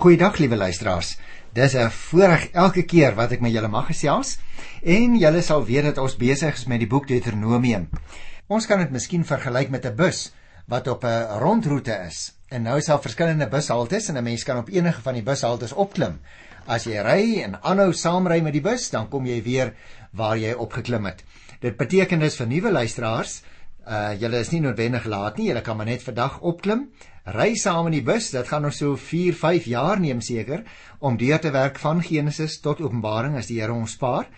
Goeiedag 0.00 0.38
liewe 0.40 0.56
luisteraars. 0.56 1.18
Dis 1.52 1.74
'n 1.76 1.90
voorreg 1.90 2.48
elke 2.52 2.82
keer 2.82 3.14
wat 3.14 3.32
ek 3.32 3.40
met 3.40 3.52
julle 3.52 3.68
mag 3.68 3.86
gesels 3.86 4.38
en 4.82 5.18
julle 5.18 5.42
sal 5.42 5.64
weet 5.64 5.84
dat 5.84 5.98
ons 5.98 6.16
besig 6.16 6.54
is 6.54 6.64
met 6.64 6.78
die 6.80 6.88
boek 6.88 7.06
Deuteronomium. 7.06 7.88
Ons 8.48 8.66
kan 8.66 8.78
dit 8.78 8.90
miskien 8.90 9.24
vergelyk 9.24 9.68
met 9.68 9.84
'n 9.84 9.94
bus 9.96 10.32
wat 10.68 10.88
op 10.88 11.04
'n 11.04 11.38
rondroete 11.40 11.92
is. 12.06 12.32
En 12.48 12.62
nou 12.62 12.78
is 12.78 12.86
daar 12.86 13.00
verskillende 13.00 13.48
bushaltes 13.48 14.08
en 14.08 14.16
'n 14.16 14.24
mens 14.24 14.44
kan 14.44 14.58
op 14.58 14.68
enige 14.68 15.02
van 15.02 15.14
die 15.14 15.22
bushaltes 15.22 15.72
opklim. 15.72 16.20
As 16.66 16.84
jy 16.84 16.96
ry 17.02 17.42
en 17.42 17.62
aanhou 17.62 17.92
saamry 17.92 18.40
met 18.40 18.52
die 18.52 18.62
bus, 18.62 18.90
dan 18.90 19.08
kom 19.08 19.26
jy 19.26 19.42
weer 19.42 19.74
waar 20.12 20.38
jy 20.38 20.52
opgeklim 20.52 21.04
het. 21.04 21.24
Dit 21.60 21.76
beteken 21.76 22.18
dus 22.18 22.36
vir 22.36 22.46
nuwe 22.46 22.72
luisteraars, 22.72 23.42
uh 23.86 24.12
julle 24.18 24.38
is 24.38 24.50
nie 24.50 24.60
noodwendig 24.60 25.04
laat 25.04 25.36
nie, 25.36 25.46
julle 25.46 25.60
kan 25.60 25.76
maar 25.76 25.86
net 25.86 26.02
vandag 26.02 26.40
opklim 26.40 26.88
ry 27.24 27.54
saam 27.54 27.86
in 27.86 27.92
die 27.92 28.02
bus. 28.02 28.30
Dit 28.30 28.48
gaan 28.48 28.62
nog 28.62 28.74
so 28.74 28.96
4, 28.96 29.34
5 29.34 29.64
jaar 29.64 30.00
neem 30.00 30.20
seker 30.20 30.64
om 30.98 31.16
deur 31.16 31.40
te 31.40 31.50
werk 31.50 31.78
van 31.78 32.02
Genesis 32.02 32.60
tot 32.60 32.80
Openbaring 32.80 33.36
as 33.36 33.46
die 33.46 33.60
Here 33.60 33.72
ons 33.72 33.92
spaar. 33.92 34.28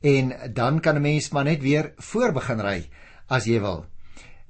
En 0.00 0.32
dan 0.54 0.80
kan 0.80 0.96
'n 0.96 1.02
mens 1.02 1.30
maar 1.30 1.44
net 1.44 1.62
weer 1.62 1.92
voorbegin 1.96 2.60
ry 2.60 2.88
as 3.28 3.44
jy 3.44 3.60
wil. 3.60 3.86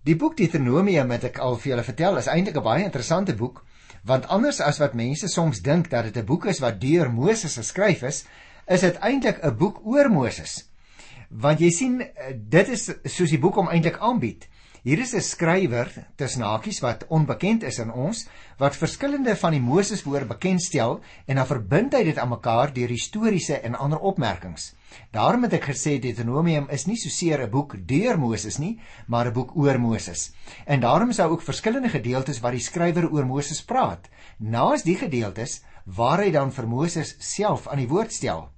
Die 0.04 0.16
boek 0.16 0.36
Deuteronomium 0.36 1.08
wat 1.08 1.24
ek 1.24 1.38
al 1.38 1.56
vir 1.56 1.70
julle 1.70 1.84
vertel 1.84 2.16
is 2.16 2.26
eintlik 2.26 2.56
'n 2.56 2.62
baie 2.62 2.84
interessante 2.84 3.34
boek 3.34 3.64
want 4.02 4.26
anders 4.26 4.60
as 4.60 4.80
wat 4.82 4.94
mense 4.98 5.28
soms 5.28 5.62
dink 5.62 5.90
dat 5.90 6.04
dit 6.04 6.16
'n 6.16 6.26
boek 6.26 6.46
is 6.46 6.58
wat 6.58 6.80
deur 6.80 7.12
Moses 7.12 7.56
geskryf 7.56 8.02
is, 8.02 8.24
is 8.66 8.80
dit 8.80 8.96
eintlik 8.98 9.38
'n 9.44 9.56
boek 9.56 9.86
oor 9.86 10.10
Moses. 10.10 10.68
Want 11.28 11.60
jy 11.60 11.70
sien 11.70 12.02
dit 12.34 12.68
is 12.68 12.90
soos 13.04 13.30
die 13.30 13.38
boek 13.38 13.54
hom 13.54 13.68
eintlik 13.68 13.98
aanbied. 13.98 14.48
Hier 14.82 14.98
is 14.98 15.12
'n 15.14 15.22
skrywer 15.22 15.88
tussen 16.16 16.42
hakies 16.42 16.80
wat 16.82 17.04
onbekend 17.06 17.62
is 17.62 17.78
aan 17.80 17.92
ons 17.92 18.26
wat 18.58 18.76
verskillende 18.76 19.36
van 19.36 19.52
die 19.54 19.60
Moseswoorde 19.60 20.26
bekendstel 20.26 20.96
en 21.26 21.36
dan 21.36 21.46
verbind 21.46 21.92
hy 21.94 22.02
dit 22.08 22.18
aan 22.18 22.32
mekaar 22.32 22.72
deur 22.74 22.88
historiese 22.90 23.60
en 23.62 23.78
ander 23.78 23.98
opmerkings. 23.98 24.74
Daarom 25.12 25.42
het 25.46 25.52
ek 25.52 25.68
gesê 25.70 26.00
Deuteronomium 26.02 26.66
is 26.68 26.86
nie 26.86 26.96
so 26.96 27.08
seer 27.08 27.44
'n 27.44 27.50
boek 27.50 27.76
deur 27.86 28.18
Moses 28.18 28.58
nie, 28.58 28.80
maar 29.06 29.26
'n 29.26 29.32
boek 29.32 29.56
oor 29.56 29.78
Moses. 29.78 30.32
En 30.66 30.80
daarom 30.80 31.10
is 31.10 31.16
daar 31.16 31.30
ook 31.30 31.42
verskillende 31.42 31.88
gedeeltes 31.88 32.40
waar 32.40 32.52
die 32.52 32.66
skrywer 32.66 33.08
oor 33.12 33.26
Moses 33.26 33.62
praat. 33.62 34.08
Naas 34.38 34.82
die 34.82 34.96
gedeeltes 34.96 35.62
waar 35.86 36.18
hy 36.18 36.30
dan 36.30 36.50
vir 36.50 36.66
Moses 36.66 37.14
self 37.18 37.68
aan 37.68 37.78
die 37.78 37.88
woord 37.88 38.12
stel. 38.12 38.50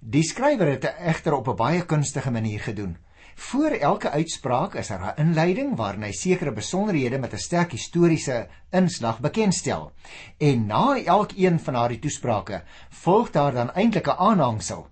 Die 0.00 0.22
skrywer 0.22 0.70
het 0.70 0.84
egter 0.84 1.34
op 1.34 1.48
'n 1.48 1.56
baie 1.56 1.84
kunstige 1.84 2.30
manier 2.30 2.60
gedoen. 2.60 2.96
Voor 3.38 3.70
elke 3.70 4.10
uitspraak 4.10 4.74
is 4.74 4.88
daar 4.88 5.14
'n 5.14 5.20
inleiding 5.20 5.76
waarin 5.76 6.02
hy 6.02 6.12
sekere 6.12 6.52
besonderhede 6.52 7.18
met 7.18 7.32
'n 7.32 7.38
sterk 7.38 7.70
historiese 7.70 8.48
inslag 8.70 9.20
bekendstel. 9.20 9.92
En 10.38 10.66
na 10.66 11.04
elkeen 11.04 11.60
van 11.60 11.74
daardie 11.74 11.98
toesprake 11.98 12.62
volg 12.90 13.30
daar 13.30 13.52
dan 13.52 13.72
eintlik 13.74 14.06
'n 14.06 14.18
aanhangsel 14.18 14.88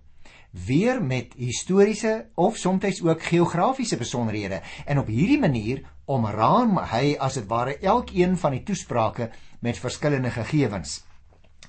weer 0.51 1.03
met 1.03 1.33
historiese 1.35 2.25
of 2.35 2.55
soms 2.55 3.03
ook 3.03 3.23
geografiese 3.23 3.97
besonderhede 3.97 4.61
en 4.85 4.99
op 4.99 5.07
hierdie 5.07 5.39
manier 5.39 5.81
omraam 6.05 6.77
hy 6.77 7.15
as 7.19 7.33
dit 7.33 7.47
ware 7.47 7.77
elkeen 7.77 8.37
van 8.37 8.51
die 8.51 8.63
toesprake 8.63 9.29
met 9.59 9.77
verskillende 9.77 10.31
gegevens. 10.31 11.03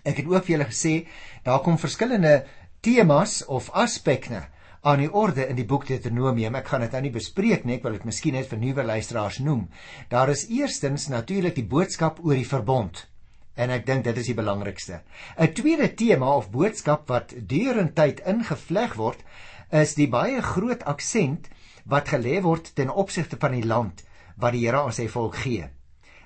Ek 0.02 0.16
het 0.16 0.26
ook 0.26 0.44
vir 0.44 0.56
julle 0.56 0.70
gesê 0.70 1.08
daar 1.42 1.60
kom 1.60 1.78
verskillende 1.78 2.46
temas 2.80 3.44
of 3.44 3.70
aspekte 3.70 4.48
aan 4.82 5.02
die 5.02 5.10
orde 5.12 5.46
in 5.48 5.56
die 5.58 5.66
boek 5.66 5.86
Deuteronomium. 5.88 6.54
Ek 6.54 6.68
gaan 6.70 6.84
dit 6.84 6.92
nou 6.94 7.02
nie 7.02 7.14
bespreek 7.14 7.64
nie, 7.64 7.78
ek 7.78 7.86
wil 7.86 7.96
dit 7.98 8.06
miskien 8.08 8.36
net 8.38 8.48
vir 8.50 8.60
nuwe 8.62 8.84
luisteraars 8.86 9.38
noem. 9.44 9.68
Daar 10.10 10.30
is 10.30 10.46
eerstens 10.48 11.08
natuurlik 11.08 11.56
die 11.58 11.66
boodskap 11.66 12.20
oor 12.24 12.38
die 12.38 12.48
verbond. 12.48 13.06
En 13.58 13.70
ek 13.74 13.86
dink 13.86 14.04
dit 14.06 14.16
is 14.16 14.30
die 14.30 14.38
belangrikste. 14.38 15.00
'n 15.36 15.54
Tweede 15.54 15.88
tema 15.94 16.36
of 16.36 16.50
boodskap 16.50 17.08
wat 17.08 17.34
deurentyd 17.34 18.20
ingevleg 18.20 18.94
word, 18.94 19.24
is 19.70 19.94
die 19.94 20.08
baie 20.08 20.42
groot 20.42 20.84
aksent 20.84 21.48
wat 21.84 22.08
gelê 22.08 22.40
word 22.42 22.74
ten 22.74 22.90
opsigte 22.90 23.36
van 23.36 23.52
die 23.52 23.66
land 23.66 24.04
wat 24.38 24.54
die 24.54 24.64
Here 24.66 24.84
aan 24.84 24.94
sy 24.94 25.08
volk 25.10 25.36
gee. 25.42 25.68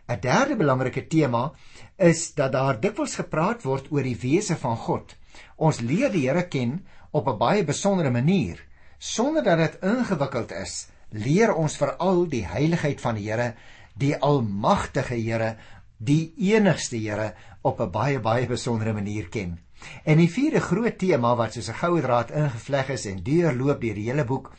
'n 0.08 0.20
Derde 0.20 0.56
belangrike 0.56 1.06
tema 1.08 1.52
is 1.96 2.34
dat 2.34 2.52
daar 2.52 2.80
dikwels 2.80 3.14
gepraat 3.16 3.62
word 3.64 3.88
oor 3.90 4.02
die 4.02 4.18
wese 4.22 4.56
van 4.56 4.76
God. 4.76 5.16
Ons 5.56 5.80
leer 5.80 6.10
die 6.12 6.28
Here 6.28 6.48
ken 6.48 6.84
op 7.10 7.28
'n 7.28 7.38
baie 7.38 7.64
besondere 7.64 8.10
manier. 8.10 8.64
Sonder 8.98 9.42
dat 9.42 9.58
dit 9.58 9.78
ingewikkeld 9.82 10.52
is 10.52 10.88
leer 11.10 11.54
ons 11.54 11.76
veral 11.76 12.26
die 12.28 12.46
heiligheid 12.46 13.00
van 13.00 13.14
die 13.14 13.28
Here 13.28 13.54
die 13.94 14.16
almagtige 14.16 15.14
Here 15.14 15.56
die 15.98 16.32
enigste 16.36 16.96
Here 16.96 17.34
op 17.62 17.80
'n 17.80 17.90
baie 17.90 18.20
baie 18.20 18.46
besondere 18.46 18.92
manier 18.92 19.28
ken. 19.28 19.58
En 20.04 20.18
die 20.18 20.30
vierde 20.30 20.60
groot 20.60 20.98
tema 20.98 21.36
wat 21.36 21.52
soos 21.52 21.68
'n 21.68 21.74
goue 21.74 22.00
draad 22.00 22.30
ingevleg 22.30 22.88
is 22.88 23.06
en 23.06 23.22
deurloop 23.22 23.80
deur 23.80 23.94
die 23.94 24.10
hele 24.10 24.24
boek 24.24 24.52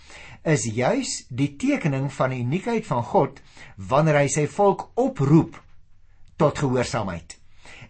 is 0.43 0.65
juis 0.65 1.25
die 1.29 1.55
tekening 1.55 2.11
van 2.11 2.29
die 2.29 2.43
uniekheid 2.43 2.85
van 2.85 3.03
God 3.03 3.41
wanneer 3.77 4.15
hy 4.15 4.27
sy 4.27 4.47
volk 4.47 4.91
oproep 4.95 5.61
tot 6.35 6.59
gehoorsaamheid 6.59 7.42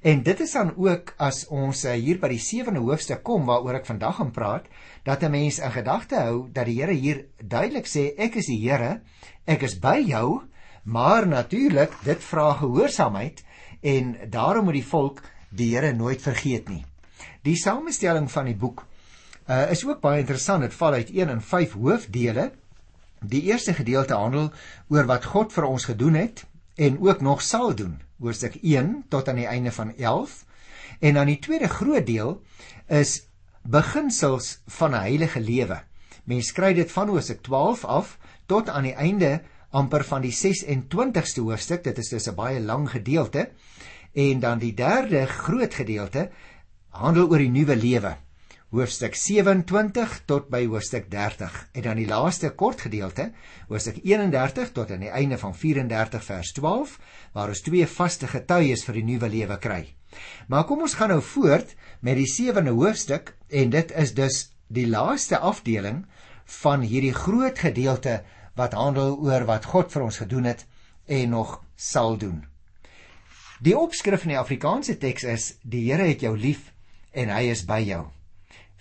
En 0.04 0.24
dit 0.24 0.40
is 0.40 0.52
dan 0.52 0.74
ook 0.76 1.14
as 1.16 1.46
ons 1.48 1.86
eh, 1.88 1.94
hier 1.96 2.18
by 2.20 2.28
die 2.34 2.42
7de 2.44 2.82
hoofstuk 2.84 3.22
kom 3.24 3.46
waaroor 3.48 3.78
ek 3.80 3.86
vandag 3.88 4.18
gaan 4.18 4.34
praat, 4.36 4.66
dat 5.08 5.24
'n 5.24 5.32
mens 5.32 5.60
in 5.64 5.72
gedagte 5.72 6.20
hou 6.20 6.50
dat 6.52 6.66
die 6.66 6.82
Here 6.82 6.92
hier 6.92 7.26
duidelik 7.40 7.88
sê 7.88 8.12
ek 8.18 8.36
is 8.36 8.52
die 8.52 8.60
Here, 8.60 9.00
ek 9.48 9.64
is 9.64 9.80
by 9.80 10.04
jou, 10.04 10.42
maar 10.84 11.28
natuurlik 11.28 11.96
dit 12.04 12.20
vra 12.20 12.52
gehoorsaamheid 12.54 13.44
en 13.82 14.18
daarom 14.30 14.66
moet 14.66 14.82
die 14.82 14.92
volk 14.92 15.22
die 15.50 15.72
Here 15.72 15.94
nooit 15.94 16.22
vergeet 16.22 16.68
nie. 16.70 16.84
Die 17.44 17.56
samestelling 17.56 18.32
van 18.32 18.46
die 18.46 18.60
boek 18.60 18.86
uh, 19.48 19.72
is 19.72 19.86
ook 19.86 20.02
baie 20.02 20.20
interessant. 20.20 20.62
Dit 20.62 20.74
val 20.74 20.94
uit 20.94 21.10
1 21.10 21.30
en 21.30 21.42
5 21.42 21.74
hoofdele. 21.74 22.52
Die 23.22 23.44
eerste 23.44 23.74
gedeelte 23.74 24.14
handel 24.14 24.52
oor 24.90 25.06
wat 25.06 25.26
God 25.26 25.54
vir 25.54 25.64
ons 25.64 25.86
gedoen 25.86 26.14
het 26.14 26.44
en 26.76 27.00
ook 27.02 27.22
nog 27.22 27.42
sal 27.42 27.76
doen 27.76 28.02
hoofstuk 28.20 28.56
1 28.62 29.06
tot 29.10 29.30
aan 29.30 29.36
die 29.36 29.46
einde 29.46 29.72
van 29.72 29.96
11 29.96 30.46
en 31.00 31.14
dan 31.14 31.26
die 31.26 31.40
tweede 31.40 31.68
groot 31.68 32.06
deel 32.06 32.42
is 32.88 33.28
beginsels 33.62 34.62
van 34.68 34.92
'n 34.92 35.00
heilige 35.00 35.40
lewe. 35.40 35.84
Mens 36.24 36.52
kry 36.52 36.74
dit 36.74 36.92
van 36.92 37.08
hoofstuk 37.08 37.42
12 37.42 37.86
af 37.86 38.18
tot 38.46 38.70
aan 38.70 38.84
die 38.84 38.94
einde 38.94 39.42
amper 39.70 40.04
van 40.04 40.22
die 40.22 40.34
26ste 40.34 41.42
hoofstuk. 41.42 41.84
Dit 41.84 41.98
is 41.98 42.10
dus 42.10 42.28
'n 42.28 42.36
baie 42.36 42.62
lang 42.62 42.90
gedeelte. 42.90 43.50
En 44.14 44.40
dan 44.40 44.60
die 44.60 44.74
derde 44.74 45.26
groot 45.26 45.74
gedeelte 45.74 46.30
handel 46.90 47.30
oor 47.30 47.38
die 47.38 47.50
nuwe 47.50 47.76
lewe 47.76 48.18
hoofstuk 48.74 49.14
27 49.14 50.14
tot 50.26 50.48
by 50.50 50.64
hoofstuk 50.66 51.06
30 51.12 51.58
en 51.78 51.84
dan 51.86 52.00
die 52.00 52.08
laaste 52.10 52.50
kort 52.58 52.80
gedeelte 52.82 53.28
hoofstuk 53.70 54.00
31 54.02 54.72
tot 54.74 54.92
aan 54.96 55.04
die 55.06 55.12
einde 55.14 55.38
van 55.38 55.54
34 55.54 56.24
vers 56.26 56.54
12 56.58 56.96
waar 57.36 57.54
ons 57.54 57.62
twee 57.62 57.86
vaste 57.88 58.30
getuies 58.32 58.82
vir 58.88 58.98
die 58.98 59.06
nuwe 59.12 59.30
lewe 59.30 59.58
kry. 59.62 59.84
Maar 60.50 60.66
kom 60.66 60.82
ons 60.82 60.96
gaan 60.98 61.14
nou 61.14 61.22
voort 61.22 61.76
met 62.02 62.18
die 62.18 62.30
sewende 62.30 62.74
hoofstuk 62.74 63.36
en 63.50 63.70
dit 63.76 63.94
is 63.94 64.16
dus 64.18 64.40
die 64.74 64.88
laaste 64.90 65.38
afdeling 65.38 66.02
van 66.64 66.82
hierdie 66.82 67.14
groot 67.14 67.62
gedeelte 67.62 68.24
wat 68.58 68.74
handel 68.74 69.20
oor 69.22 69.46
wat 69.46 69.70
God 69.70 69.94
vir 69.94 70.08
ons 70.08 70.18
gedoen 70.26 70.50
het 70.50 70.66
en 71.06 71.30
nog 71.38 71.60
sal 71.78 72.18
doen. 72.18 72.42
Die 73.62 73.78
opskrif 73.78 74.26
in 74.26 74.34
die 74.34 74.42
Afrikaanse 74.42 74.98
teks 74.98 75.30
is 75.30 75.48
die 75.62 75.86
Here 75.92 76.10
het 76.10 76.26
jou 76.26 76.34
lief 76.34 76.72
en 77.14 77.30
hy 77.30 77.46
is 77.54 77.66
by 77.70 77.84
jou. 77.86 78.10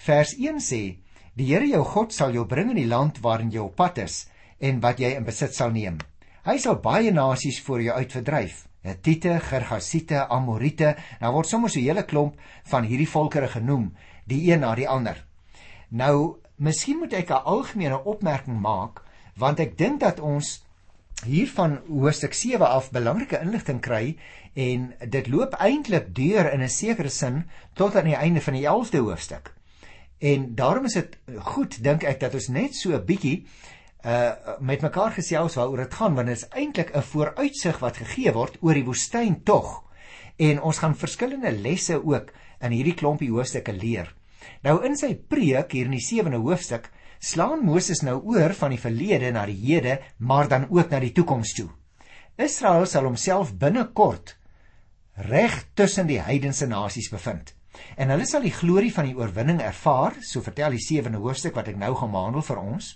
Vers 0.02 0.32
1 0.34 0.58
sê: 0.58 0.98
Die 1.38 1.44
Here 1.46 1.66
jou 1.70 1.84
God 1.86 2.10
sal 2.10 2.32
jou 2.34 2.42
bring 2.50 2.72
in 2.72 2.78
die 2.80 2.88
land 2.90 3.20
waarin 3.22 3.52
jy 3.54 3.60
op 3.62 3.76
pad 3.78 4.00
is 4.02 4.24
en 4.58 4.80
wat 4.82 4.98
jy 4.98 5.12
in 5.14 5.28
besit 5.28 5.54
sal 5.54 5.70
neem. 5.70 6.00
Hy 6.42 6.56
sal 6.58 6.80
baie 6.82 7.12
nasies 7.14 7.60
voor 7.62 7.84
jou 7.84 7.94
uitverdryf. 7.94 8.64
Hittite, 8.82 9.36
Gergasiete, 9.46 10.24
Amorite, 10.26 10.96
nou 11.20 11.30
word 11.36 11.46
sommer 11.52 11.70
so 11.70 11.78
'n 11.78 11.86
hele 11.86 12.02
klomp 12.02 12.34
van 12.72 12.82
hierdie 12.82 13.06
volkere 13.06 13.52
genoem, 13.54 13.92
die 14.26 14.50
een 14.50 14.66
na 14.66 14.74
die 14.74 14.88
ander. 14.88 15.22
Nou, 15.90 16.40
miskien 16.56 16.98
moet 16.98 17.12
ek 17.12 17.30
'n 17.30 17.46
algemene 17.54 18.02
opmerking 18.02 18.58
maak, 18.58 19.04
want 19.36 19.60
ek 19.60 19.78
dink 19.78 20.00
dat 20.00 20.18
ons 20.18 20.64
hier 21.24 21.46
van 21.46 21.78
hoofstuk 21.86 22.34
7 22.34 22.66
af 22.66 22.90
belangrike 22.90 23.38
inligting 23.38 23.80
kry 23.80 24.16
en 24.54 24.94
dit 25.08 25.28
loop 25.28 25.54
eintlik 25.54 26.12
deur 26.14 26.52
in 26.52 26.60
'n 26.60 26.68
sekere 26.68 27.08
sin 27.08 27.44
tot 27.74 27.94
aan 27.94 28.10
die 28.10 28.18
einde 28.18 28.40
van 28.40 28.54
die 28.54 28.66
11de 28.66 28.98
hoofstuk. 28.98 29.61
En 30.22 30.54
daarom 30.54 30.84
is 30.86 30.94
dit 30.94 31.16
goed 31.50 31.80
dink 31.82 32.04
ek 32.06 32.20
dat 32.22 32.34
ons 32.38 32.48
net 32.54 32.76
so 32.78 32.94
'n 32.94 33.04
bietjie 33.06 33.46
uh 34.06 34.58
met 34.60 34.82
mekaar 34.82 35.10
gesels 35.14 35.54
waaroor 35.58 35.82
dit 35.84 35.94
gaan 35.94 36.14
want 36.14 36.26
dit 36.30 36.36
is 36.36 36.48
eintlik 36.50 36.94
'n 36.94 37.02
vooruitsig 37.02 37.78
wat 37.78 37.96
gegee 37.96 38.32
word 38.32 38.58
oor 38.60 38.74
die 38.74 38.84
woestyn 38.84 39.42
tog. 39.42 39.82
En 40.38 40.62
ons 40.62 40.78
gaan 40.78 40.94
verskillende 40.94 41.52
lesse 41.52 41.98
ook 42.04 42.32
in 42.60 42.70
hierdie 42.70 42.94
klompie 42.94 43.30
hoofstukke 43.30 43.72
leer. 43.72 44.14
Nou 44.62 44.84
in 44.86 44.96
sy 44.96 45.14
preek 45.14 45.72
hier 45.72 45.90
in 45.90 45.98
die 45.98 46.06
7de 46.06 46.38
hoofstuk 46.38 46.90
slaan 47.18 47.64
Moses 47.64 48.02
nou 48.02 48.20
oor 48.22 48.54
van 48.54 48.70
die 48.70 48.80
verlede 48.80 49.32
na 49.32 49.46
die 49.46 49.58
hede, 49.66 50.00
maar 50.18 50.48
dan 50.48 50.66
ook 50.70 50.90
na 50.90 51.00
die 51.00 51.12
toekoms 51.12 51.52
toe. 51.54 51.68
Israel 52.36 52.86
sal 52.86 53.04
homself 53.04 53.54
binnekort 53.58 54.36
reg 55.14 55.64
tussen 55.74 56.06
die 56.06 56.20
heidense 56.20 56.66
nasies 56.66 57.10
bevind. 57.10 57.54
En 57.96 58.10
hulle 58.12 58.26
sal 58.26 58.44
die 58.44 58.52
glorie 58.52 58.92
van 58.92 59.04
die 59.08 59.16
oorwinning 59.16 59.60
ervaar, 59.60 60.16
so 60.20 60.42
vertel 60.42 60.76
die 60.76 60.84
7de 60.84 61.20
hoofstuk 61.20 61.54
wat 61.54 61.68
ek 61.68 61.76
nou 61.76 61.94
gaan 61.94 62.12
behandel 62.12 62.42
vir 62.42 62.60
ons. 62.60 62.90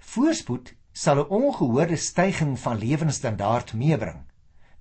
Voorspoed 0.00 0.74
sal 0.92 1.20
'n 1.22 1.30
ongehoorde 1.30 1.96
stygings 1.96 2.60
van 2.60 2.78
lewensstandaard 2.78 3.74
meebring. 3.74 4.24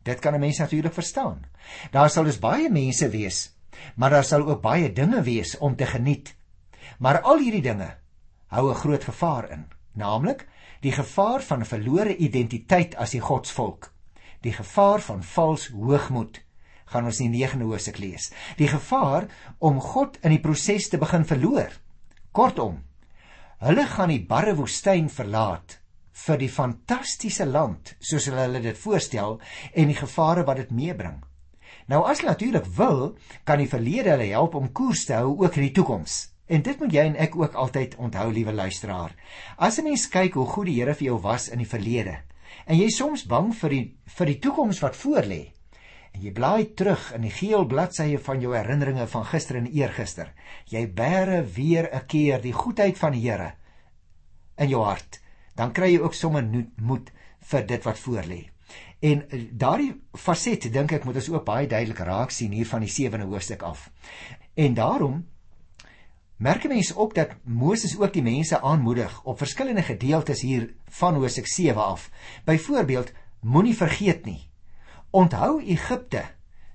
Dit 0.03 0.19
kan 0.19 0.33
'n 0.33 0.39
mens 0.39 0.57
natuurlik 0.57 0.93
verstaan. 0.93 1.45
Daar 1.91 2.09
sal 2.09 2.23
dus 2.23 2.39
baie 2.39 2.69
mense 2.69 3.09
wees, 3.09 3.57
maar 3.95 4.09
daar 4.09 4.23
sal 4.23 4.47
ook 4.47 4.61
baie 4.61 4.93
dinge 4.93 5.21
wees 5.21 5.57
om 5.57 5.75
te 5.75 5.85
geniet. 5.85 6.35
Maar 6.99 7.21
al 7.21 7.39
hierdie 7.39 7.61
dinge 7.61 7.97
hou 8.47 8.69
'n 8.69 8.75
groot 8.75 9.03
gevaar 9.03 9.51
in, 9.51 9.65
naamlik 9.93 10.47
die 10.81 10.91
gevaar 10.91 11.41
van 11.41 11.65
verlore 11.65 12.15
identiteit 12.15 12.95
as 12.95 13.11
die 13.11 13.21
godsvolk, 13.21 13.93
die 14.41 14.53
gevaar 14.53 14.99
van 14.99 15.23
vals 15.23 15.67
hoogmoed 15.67 16.41
gaan 16.91 17.07
ons 17.09 17.19
in 17.23 17.33
die 17.35 17.43
9de 17.45 17.67
hoofstuk 17.67 17.99
lees. 18.01 18.31
Die 18.57 18.69
gevaar 18.71 19.27
om 19.59 19.81
God 19.83 20.17
in 20.23 20.35
die 20.35 20.43
proses 20.43 20.89
te 20.89 20.99
begin 21.01 21.25
verloor. 21.27 21.73
Kortom, 22.31 22.81
hulle 23.63 23.85
gaan 23.89 24.13
die 24.13 24.23
barre 24.23 24.55
woestyn 24.57 25.09
verlaat 25.09 25.79
vir 26.17 26.39
die 26.41 26.51
fantastiese 26.51 27.45
land 27.45 27.95
soos 27.99 28.27
hulle 28.31 28.61
dit 28.61 28.77
voorstel 28.77 29.37
en 29.73 29.91
die 29.91 29.97
gevare 29.97 30.45
wat 30.47 30.61
dit 30.63 30.71
meebring. 30.73 31.19
Nou 31.87 32.03
as 32.09 32.23
natuurlik 32.25 32.65
wil, 32.75 33.15
kan 33.47 33.61
die 33.61 33.69
verlede 33.69 34.15
hulle 34.15 34.31
help 34.33 34.57
om 34.59 34.71
koers 34.75 35.05
te 35.07 35.15
hou 35.19 35.37
ook 35.37 35.59
in 35.59 35.69
die 35.69 35.75
toekoms. 35.77 36.17
En 36.47 36.63
dit 36.63 36.79
moet 36.79 36.93
jy 36.93 37.03
en 37.09 37.19
ek 37.19 37.35
ook 37.35 37.55
altyd 37.59 37.95
onthou, 37.99 38.29
liewe 38.31 38.53
luisteraar. 38.55 39.15
As 39.57 39.79
'n 39.79 39.83
mens 39.83 40.07
kyk 40.07 40.33
hoe 40.33 40.47
goed 40.47 40.65
die 40.65 40.79
Here 40.79 40.93
vir 40.93 41.07
jou 41.07 41.19
was 41.21 41.49
in 41.49 41.59
die 41.59 41.67
verlede 41.67 42.17
en 42.65 42.77
jy 42.77 42.89
soms 42.89 43.25
bang 43.27 43.53
vir 43.55 43.69
die 43.69 43.85
vir 44.17 44.25
die 44.25 44.39
toekoms 44.39 44.81
wat 44.81 44.95
voorlê, 44.95 45.51
jy 46.21 46.31
blaai 46.31 46.73
terug 46.75 47.11
in 47.15 47.21
die 47.21 47.33
geel 47.33 47.65
bladsye 47.65 48.17
van 48.19 48.41
jou 48.41 48.55
herinneringe 48.55 49.07
van 49.07 49.25
gister 49.25 49.55
en 49.55 49.71
eergister, 49.71 50.33
jy 50.65 50.87
bære 50.87 51.43
weer 51.55 51.89
'n 51.93 52.05
keer 52.07 52.41
die 52.41 52.53
goedheid 52.53 52.97
van 52.97 53.11
die 53.11 53.29
Here 53.29 53.53
in 54.57 54.69
jou 54.69 54.83
hart 54.83 55.21
dan 55.57 55.73
kry 55.73 55.95
jy 55.95 56.03
ook 56.03 56.13
sommer 56.13 56.45
moed 56.75 57.09
vir 57.49 57.65
dit 57.65 57.87
wat 57.87 57.99
voorlê. 58.03 58.41
En 58.99 59.23
eh, 59.29 59.47
daardie 59.51 59.93
faset 60.17 60.69
dink 60.73 60.93
ek 60.93 61.05
moet 61.05 61.17
ons 61.21 61.29
ook 61.33 61.45
baie 61.45 61.69
duidelik 61.69 62.03
raak 62.05 62.33
sien 62.33 62.53
hier 62.53 62.69
van 62.69 62.85
die 62.85 62.91
7de 62.93 63.25
hoofstuk 63.25 63.65
af. 63.65 63.87
En 64.53 64.77
daarom 64.77 65.23
merk 66.37 66.67
mense 66.69 66.95
op 66.95 67.15
dat 67.17 67.33
Moses 67.43 67.97
ook 67.97 68.13
die 68.13 68.25
mense 68.25 68.61
aanmoedig 68.61 69.21
op 69.23 69.37
verskillende 69.41 69.85
gedeeltes 69.85 70.41
hier 70.41 70.69
van 70.99 71.17
hoofstuk 71.17 71.47
7 71.47 71.81
af. 71.81 72.09
Byvoorbeeld, 72.45 73.13
moenie 73.41 73.75
vergeet 73.75 74.25
nie. 74.25 74.46
Onthou 75.11 75.61
Egipte, 75.61 76.23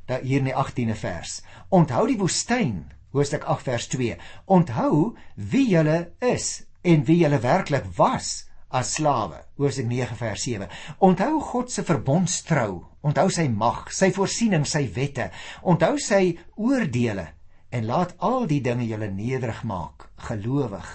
daar 0.07 0.21
hier 0.21 0.39
in 0.39 0.49
die 0.49 0.57
18de 0.57 0.97
vers. 0.97 1.41
Onthou 1.69 2.07
die 2.09 2.19
woestyn, 2.19 2.87
hoofstuk 3.13 3.45
8 3.45 3.67
vers 3.69 3.89
2. 3.93 4.17
Onthou 4.45 5.13
wie 5.37 5.67
julle 5.69 6.13
is 6.19 6.65
en 6.83 7.05
wie 7.05 7.19
julle 7.21 7.41
werklik 7.45 7.85
was 7.97 8.49
as 8.73 8.95
slawe. 8.97 9.43
Hoofstuk 9.61 9.87
9 9.91 10.17
vers 10.17 10.43
7. 10.49 10.69
Onthou 10.99 11.41
God 11.53 11.71
se 11.71 11.85
verbondstrou, 11.85 12.81
onthou 13.05 13.29
sy 13.31 13.49
mag, 13.53 13.93
sy 13.93 14.09
voorsiening, 14.17 14.65
sy 14.67 14.87
wette, 14.97 15.29
onthou 15.63 16.01
sy 16.01 16.39
oordeele 16.57 17.29
en 17.73 17.89
laat 17.89 18.17
al 18.21 18.47
die 18.49 18.61
dinge 18.65 18.85
julle 18.89 19.09
nederig 19.13 19.63
maak, 19.65 20.09
gelowig, 20.29 20.89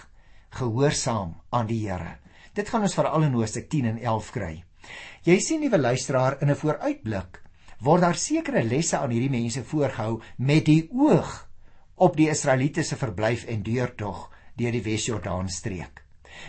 gehoorsaam 0.58 1.36
aan 1.50 1.70
die 1.70 1.84
Here. 1.86 2.18
Dit 2.58 2.70
gaan 2.70 2.86
ons 2.86 2.98
veral 2.98 3.30
in 3.30 3.38
Hoofstuk 3.38 3.70
10 3.70 3.94
en 3.94 4.02
11 4.02 4.34
kry. 4.34 4.56
Jy 5.24 5.40
sien 5.40 5.62
liewe 5.62 5.78
luisteraar 5.78 6.42
in 6.42 6.50
'n 6.50 6.56
vooruitblik 6.56 7.42
word 7.80 8.02
daar 8.02 8.16
sekere 8.16 8.64
lesse 8.64 8.98
aan 8.98 9.12
hierdie 9.12 9.30
mense 9.30 9.64
voorgehou 9.64 10.22
met 10.38 10.66
die 10.66 10.90
oog 10.92 11.48
op 11.96 12.18
die 12.18 12.30
Israeliete 12.30 12.84
se 12.84 12.96
verblyf 12.96 13.46
en 13.46 13.64
deurtog 13.64 14.30
deur 14.56 14.72
die 14.72 14.84
Wes-Jordaan 14.84 15.50
streek. 15.50 16.04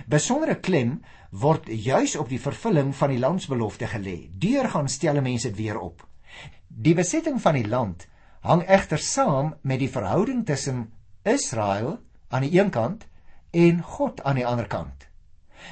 Besondere 0.06 0.58
klem 0.60 1.02
word 1.30 1.68
juis 1.68 2.16
op 2.16 2.28
die 2.28 2.40
vervulling 2.40 2.94
van 2.96 3.10
die 3.12 3.18
landsbelofte 3.18 3.86
gelê. 3.86 4.28
Deur 4.32 4.68
gaan 4.68 4.88
stel 4.88 5.20
mense 5.20 5.48
dit 5.48 5.56
weer 5.56 5.78
op. 5.78 6.06
Die 6.68 6.94
besetting 6.94 7.40
van 7.40 7.54
die 7.54 7.68
land 7.68 8.06
hang 8.40 8.62
egter 8.68 8.98
saam 8.98 9.54
met 9.62 9.80
die 9.80 9.90
verhouding 9.90 10.44
tussen 10.46 10.92
Israel 11.24 11.98
aan 12.28 12.44
die 12.46 12.60
een 12.60 12.70
kant 12.70 13.06
en 13.50 13.82
God 13.82 14.22
aan 14.22 14.36
die 14.36 14.46
ander 14.46 14.68
kant. 14.68 15.08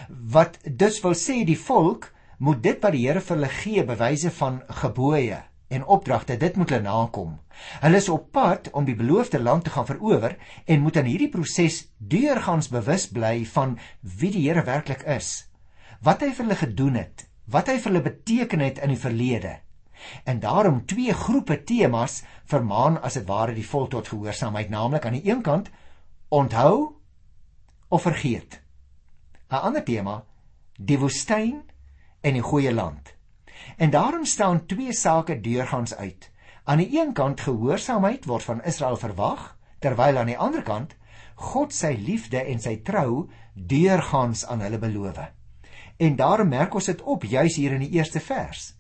Wat 0.09 0.59
dus 0.65 1.01
wil 1.05 1.15
sê 1.15 1.45
die 1.45 1.59
volk 1.59 2.11
moet 2.39 2.63
dit 2.63 2.83
wat 2.83 2.93
die 2.93 3.05
Here 3.07 3.21
vir 3.21 3.37
hulle 3.37 3.53
gee 3.53 3.85
bewyse 3.85 4.31
van 4.39 4.63
gebooie 4.83 5.43
en 5.69 5.85
opdragte 5.85 6.37
dit 6.39 6.57
moet 6.57 6.71
hulle 6.71 6.85
nakom. 6.85 7.39
Hulle 7.83 7.99
is 7.99 8.09
op 8.13 8.31
pad 8.33 8.71
om 8.71 8.87
die 8.87 8.95
beloofde 8.95 9.41
land 9.43 9.65
te 9.65 9.73
gaan 9.75 9.87
verower 9.89 10.37
en 10.65 10.83
moet 10.85 10.97
aan 11.01 11.09
hierdie 11.11 11.31
proses 11.33 11.87
deurgangs 11.99 12.69
bewus 12.71 13.09
bly 13.11 13.45
van 13.55 13.79
wie 14.01 14.31
die 14.31 14.45
Here 14.47 14.63
werklik 14.67 15.03
is. 15.17 15.49
Wat 16.03 16.23
hy 16.23 16.31
vir 16.31 16.45
hulle 16.45 16.61
gedoen 16.61 17.01
het, 17.01 17.27
wat 17.51 17.71
hy 17.71 17.79
vir 17.81 17.93
hulle 17.93 18.05
beteken 18.05 18.63
het 18.63 18.79
in 18.85 18.93
die 18.95 19.01
verlede. 19.01 19.57
En 20.29 20.39
daarom 20.41 20.85
twee 20.87 21.15
groepe 21.15 21.63
temas 21.65 22.21
vermaan 22.45 23.01
as 23.03 23.17
dit 23.17 23.27
ware 23.27 23.55
die 23.57 23.67
volk 23.67 23.91
tot 23.95 24.09
gehoorsaamheid, 24.13 24.71
naamlik 24.71 25.07
aan 25.07 25.17
die 25.19 25.27
een 25.27 25.43
kant 25.43 25.71
onthou 26.29 26.95
of 27.89 28.03
vergeet. 28.03 28.61
'n 29.51 29.63
Ander 29.63 29.85
tema, 29.85 30.25
die 30.77 30.99
woestyn 30.99 31.63
en 32.27 32.35
die 32.35 32.45
goeie 32.45 32.73
land. 32.75 33.15
En 33.77 33.93
daarom 33.95 34.25
staan 34.25 34.65
twee 34.67 34.93
sake 34.93 35.41
deurgangs 35.41 35.95
uit. 35.95 36.31
Aan 36.65 36.83
die 36.83 36.99
een 36.99 37.13
kant 37.15 37.41
gehoorsaamheid 37.41 38.27
word 38.27 38.43
van 38.43 38.63
Israel 38.67 38.97
verwag, 38.99 39.53
terwyl 39.79 40.19
aan 40.19 40.33
die 40.33 40.39
ander 40.39 40.65
kant 40.67 40.97
God 41.37 41.75
sy 41.77 41.93
liefde 42.01 42.41
en 42.41 42.61
sy 42.61 42.79
trou 42.83 43.29
deurgangs 43.55 44.47
aan 44.49 44.65
hulle 44.65 44.81
beloof. 44.81 45.21
En 46.01 46.17
daarom 46.17 46.49
merk 46.49 46.75
ons 46.75 46.89
dit 46.89 47.03
op 47.03 47.25
juis 47.25 47.57
hier 47.61 47.77
in 47.77 47.85
die 47.85 47.93
eerste 47.99 48.21
vers. 48.21 48.73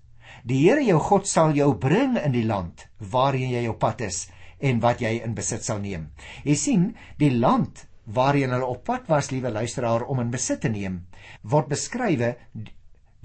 Die 0.45 0.63
Here 0.65 0.83
jou 0.85 0.99
God 1.01 1.29
sal 1.29 1.53
jou 1.57 1.75
bring 1.81 2.17
in 2.19 2.33
die 2.33 2.47
land 2.47 2.87
waarheen 2.99 3.53
jy 3.53 3.67
op 3.69 3.79
pad 3.85 4.03
is 4.09 4.27
en 4.59 4.81
wat 4.81 5.03
jy 5.05 5.19
in 5.25 5.37
besit 5.37 5.65
sal 5.65 5.83
neem. 5.85 6.11
Jy 6.45 6.57
sien, 6.57 6.85
die 7.21 7.31
land 7.31 7.85
waarheen 8.07 8.55
hulle 8.55 8.67
op 8.67 8.85
pad 8.87 9.09
was, 9.11 9.31
liewe 9.31 9.51
luisteraar, 9.53 10.07
om 10.07 10.21
in 10.23 10.31
besit 10.33 10.63
te 10.65 10.71
neem, 10.73 11.03
word 11.43 11.69
beskrywe 11.69 12.37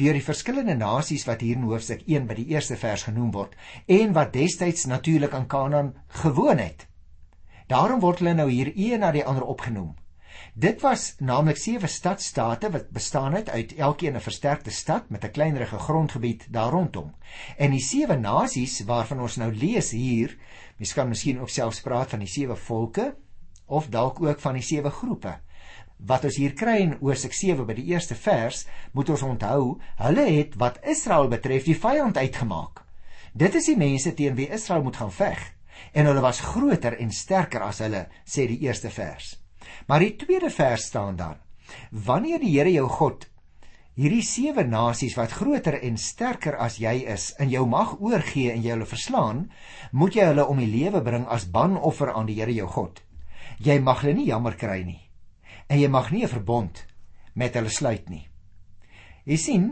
deur 0.01 0.17
die 0.17 0.25
verskillende 0.25 0.73
nasies 0.73 1.27
wat 1.29 1.43
hier 1.45 1.59
in 1.59 1.67
hoofstuk 1.69 2.01
1 2.09 2.23
by 2.29 2.37
die 2.39 2.47
eerste 2.55 2.77
vers 2.79 3.03
genoem 3.05 3.29
word 3.35 3.57
en 3.85 4.15
wat 4.17 4.33
destyds 4.33 4.87
natuurlik 4.89 5.35
aan 5.37 5.49
Kanaan 5.49 5.91
gewoon 6.21 6.57
het. 6.57 6.87
Daarom 7.69 8.01
word 8.01 8.23
hulle 8.23 8.33
nou 8.33 8.47
hier 8.49 8.71
een 8.75 9.03
na 9.03 9.11
die 9.13 9.25
ander 9.25 9.45
opgenoem. 9.45 9.93
Dit 10.53 10.81
was 10.81 11.13
naamlik 11.19 11.59
sewe 11.61 11.87
stadstate 11.87 12.71
wat 12.73 12.89
bestaan 12.91 13.37
het 13.37 13.49
uit 13.49 13.75
elkeen 13.77 14.15
'n 14.17 14.25
versterkte 14.25 14.71
stad 14.71 15.09
met 15.09 15.23
'n 15.23 15.31
kleinerige 15.31 15.77
grondgebied 15.77 16.47
daar 16.49 16.71
rondom. 16.71 17.13
En 17.57 17.71
die 17.71 17.83
sewe 17.83 18.15
nasies 18.15 18.81
waarvan 18.85 19.21
ons 19.21 19.35
nou 19.35 19.53
lees 19.53 19.91
hier, 19.91 20.37
mens 20.77 20.93
kan 20.93 21.07
miskien 21.09 21.39
ook 21.39 21.49
selfs 21.49 21.81
praat 21.81 22.09
van 22.09 22.19
die 22.19 22.27
sewe 22.27 22.55
volke 22.55 23.15
of 23.65 23.87
dalk 23.87 24.21
ook 24.21 24.39
van 24.39 24.53
die 24.53 24.63
sewe 24.63 24.89
groepe 24.89 25.39
wat 26.07 26.25
ons 26.25 26.37
hier 26.39 26.53
kry 26.57 26.79
in 26.81 26.93
Hosea 27.01 27.33
7 27.33 27.65
by 27.67 27.75
die 27.77 27.89
eerste 27.93 28.15
vers, 28.17 28.65
moet 28.97 29.11
ons 29.13 29.23
onthou, 29.25 29.77
hulle 30.01 30.25
het 30.29 30.57
wat 30.61 30.81
Israel 30.87 31.29
betref 31.29 31.67
die 31.69 31.77
vyand 31.77 32.17
uitgemaak. 32.17 32.83
Dit 33.33 33.55
is 33.55 33.69
die 33.69 33.77
mense 33.79 34.13
teen 34.17 34.35
wie 34.35 34.49
Israel 34.51 34.83
moet 34.83 34.97
gaan 34.99 35.13
veg 35.13 35.41
en 35.97 36.05
hulle 36.05 36.21
was 36.21 36.41
groter 36.45 36.97
en 37.01 37.13
sterker 37.15 37.63
as 37.65 37.79
hulle, 37.81 38.05
sê 38.25 38.45
die 38.49 38.59
eerste 38.67 38.91
vers. 38.93 39.35
Maar 39.87 40.03
die 40.03 40.15
tweede 40.19 40.51
vers 40.53 40.87
staan 40.91 41.15
dan: 41.17 41.37
Wanneer 41.91 42.41
die 42.41 42.51
Here 42.57 42.71
jou 42.73 42.87
God 42.89 43.27
hierdie 43.95 44.23
sewe 44.23 44.63
nasies 44.63 45.17
wat 45.19 45.33
groter 45.35 45.77
en 45.83 45.97
sterker 45.99 46.55
as 46.57 46.77
jy 46.79 46.93
is 47.11 47.31
in 47.43 47.51
jou 47.51 47.65
mag 47.67 47.97
oorgee 47.99 48.53
en 48.53 48.63
jy 48.63 48.73
hulle 48.73 48.87
verslaan, 48.87 49.45
moet 49.91 50.15
jy 50.15 50.31
hulle 50.31 50.47
om 50.47 50.61
die 50.61 50.69
lewe 50.71 51.03
bring 51.05 51.27
as 51.27 51.49
banoffer 51.51 52.13
aan 52.13 52.29
die 52.29 52.39
Here 52.39 52.55
jou 52.55 52.67
God. 52.71 53.01
Jy 53.59 53.79
mag 53.83 54.01
hulle 54.03 54.17
nie 54.17 54.29
jammer 54.31 54.57
kry 54.57 54.81
nie 54.87 55.10
en 55.71 55.79
jy 55.79 55.87
mag 55.87 56.11
nie 56.11 56.23
'n 56.23 56.33
verbond 56.35 56.85
met 57.33 57.55
hulle 57.55 57.69
sluit 57.69 58.09
nie. 58.09 58.27
Jy 59.25 59.37
sien, 59.37 59.65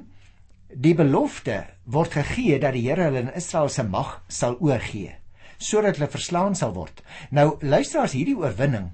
die 0.70 0.96
belofte 0.96 1.65
word 1.86 2.13
gegee 2.13 2.60
dat 2.60 2.74
die 2.74 2.86
Here 2.88 3.10
hulle 3.10 3.20
in 3.20 3.34
Israel 3.36 3.70
se 3.70 3.84
mag 3.84 4.22
sal 4.27 4.56
oorgee 4.60 5.15
sodat 5.60 5.98
hulle 5.98 6.08
verslaan 6.08 6.56
sal 6.56 6.72
word. 6.74 7.03
Nou 7.32 7.58
luister 7.60 8.00
as 8.01 8.13
hierdie 8.15 8.38
oorwinning 8.38 8.94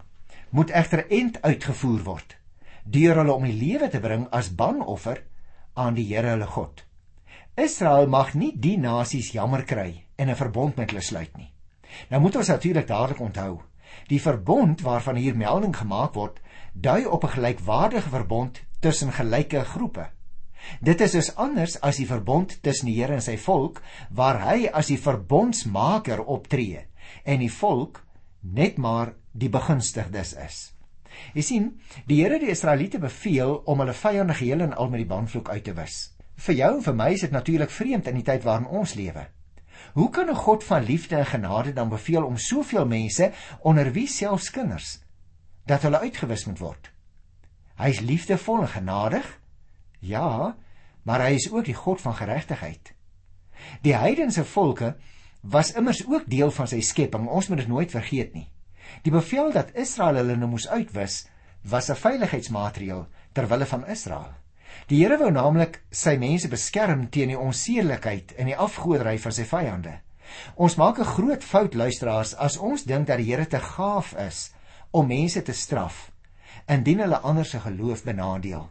moet 0.49 0.71
egter 0.71 1.05
end 1.11 1.37
uitgevoer 1.43 2.03
word 2.03 2.37
deur 2.85 3.17
hulle 3.17 3.33
om 3.33 3.43
die 3.43 3.53
lewe 3.53 3.89
te 3.89 3.99
bring 3.99 4.27
as 4.31 4.49
banoffer 4.49 5.21
aan 5.73 5.93
die 5.93 6.05
Here 6.05 6.29
hulle 6.33 6.47
God. 6.47 6.83
Israel 7.57 8.07
mag 8.07 8.33
nie 8.33 8.51
die 8.55 8.77
nasies 8.77 9.31
jammer 9.33 9.63
kry 9.65 10.05
en 10.17 10.29
'n 10.29 10.35
verbond 10.35 10.77
met 10.77 10.89
hulle 10.89 11.01
sluit 11.01 11.37
nie. 11.37 11.51
Nou 12.09 12.21
moet 12.21 12.35
ons 12.35 12.47
natuurlik 12.47 12.87
dadelik 12.87 13.19
onthou, 13.19 13.61
die 14.07 14.21
verbond 14.21 14.81
waarvan 14.81 15.15
hier 15.15 15.35
melding 15.35 15.75
gemaak 15.75 16.13
word, 16.13 16.39
dui 16.75 17.05
op 17.05 17.23
'n 17.23 17.27
gelykwaardige 17.29 18.09
verbond 18.09 18.61
tussen 18.79 19.11
gelyke 19.11 19.63
groepe. 19.63 20.09
Dit 20.81 21.01
is 21.01 21.11
dus 21.11 21.35
anders 21.35 21.81
as 21.81 21.95
die 21.95 22.07
verbond 22.07 22.61
tussen 22.61 22.85
die 22.85 23.01
Here 23.01 23.13
en 23.13 23.21
sy 23.21 23.37
volk 23.37 23.81
waar 24.09 24.41
hy 24.41 24.67
as 24.67 24.87
die 24.87 24.99
verbondsmaker 24.99 26.23
optree 26.23 26.87
en 27.23 27.39
die 27.39 27.51
volk 27.51 28.03
net 28.41 28.77
maar 28.77 29.13
die 29.31 29.49
begunstigdes 29.49 30.33
is. 30.33 30.73
Jy 31.33 31.41
sien, 31.41 31.79
die 32.05 32.21
Here 32.21 32.33
het 32.33 32.41
die 32.41 32.51
Israeliete 32.51 32.99
beveel 32.99 33.61
om 33.65 33.79
hulle 33.79 33.93
vyande 33.93 34.33
geheel 34.33 34.61
en 34.61 34.73
al 34.73 34.89
met 34.89 34.99
die 34.99 35.13
banvloek 35.13 35.49
uit 35.49 35.63
te 35.63 35.73
wis. 35.73 36.11
Vir 36.35 36.55
jou 36.55 36.75
en 36.75 36.83
vir 36.83 36.95
my 36.95 37.09
is 37.13 37.21
dit 37.21 37.31
natuurlik 37.31 37.71
vreemd 37.71 38.07
in 38.07 38.15
die 38.15 38.27
tyd 38.27 38.43
waarin 38.43 38.67
ons 38.67 38.93
lewe. 38.93 39.27
Hoe 39.93 40.09
kan 40.09 40.29
'n 40.29 40.35
God 40.35 40.63
van 40.63 40.83
liefde 40.83 41.15
en 41.15 41.25
genade 41.25 41.73
dan 41.73 41.89
beveel 41.89 42.25
om 42.25 42.37
soveel 42.37 42.85
mense 42.85 43.31
onder 43.61 43.91
wie 43.91 44.07
selfs 44.07 44.51
kinders 44.51 45.04
dat 45.65 45.81
hulle 45.81 45.99
uitgewis 45.99 46.45
moet 46.45 46.59
word? 46.59 46.91
Hy 47.75 47.89
is 47.91 47.99
liefdevol 47.99 48.61
en 48.63 48.71
genadig. 48.71 49.25
Ja, 49.99 50.55
maar 51.03 51.21
hy 51.25 51.35
is 51.35 51.49
ook 51.51 51.65
die 51.65 51.77
God 51.77 52.01
van 52.01 52.15
geregtigheid. 52.15 52.93
Die 53.81 53.95
heidense 53.95 54.45
volke 54.45 54.95
was 55.41 55.73
immers 55.73 56.05
ook 56.07 56.29
deel 56.29 56.51
van 56.51 56.67
sy 56.67 56.81
skepping. 56.81 57.27
Ons 57.27 57.49
moet 57.49 57.61
dit 57.63 57.67
nooit 57.67 57.91
vergeet 57.91 58.33
nie. 58.33 58.47
Die 59.03 59.13
bevel 59.13 59.51
dat 59.53 59.73
Israel 59.77 60.21
hulle 60.21 60.37
nou 60.37 60.49
moes 60.49 60.67
uitwis, 60.69 61.25
was 61.61 61.89
'n 61.89 61.95
veiligheidsmaatreël 61.95 63.07
ter 63.33 63.47
wille 63.47 63.65
van 63.65 63.87
Israel. 63.87 64.33
Die 64.87 65.03
Here 65.03 65.17
wou 65.17 65.31
naamlik 65.31 65.81
sy 65.91 66.17
mense 66.17 66.47
beskerm 66.47 67.09
teen 67.09 67.27
die 67.27 67.39
onsedelikheid 67.39 68.33
en 68.37 68.45
die 68.45 68.57
afgoderry 68.57 69.17
van 69.19 69.31
sy 69.31 69.43
vyande. 69.43 69.99
Ons 70.55 70.75
maak 70.75 70.99
'n 70.99 71.13
groot 71.15 71.43
fout 71.43 71.73
luisteraars 71.73 72.35
as 72.35 72.57
ons 72.57 72.83
dink 72.83 73.07
dat 73.07 73.17
die 73.17 73.31
Here 73.31 73.45
te 73.47 73.59
gaaf 73.59 74.13
is 74.13 74.51
om 74.95 75.07
mense 75.11 75.41
te 75.43 75.53
straf 75.53 76.09
indien 76.71 77.03
hulle 77.03 77.19
ander 77.29 77.45
se 77.45 77.59
geloof 77.61 78.03
benadeel. 78.03 78.63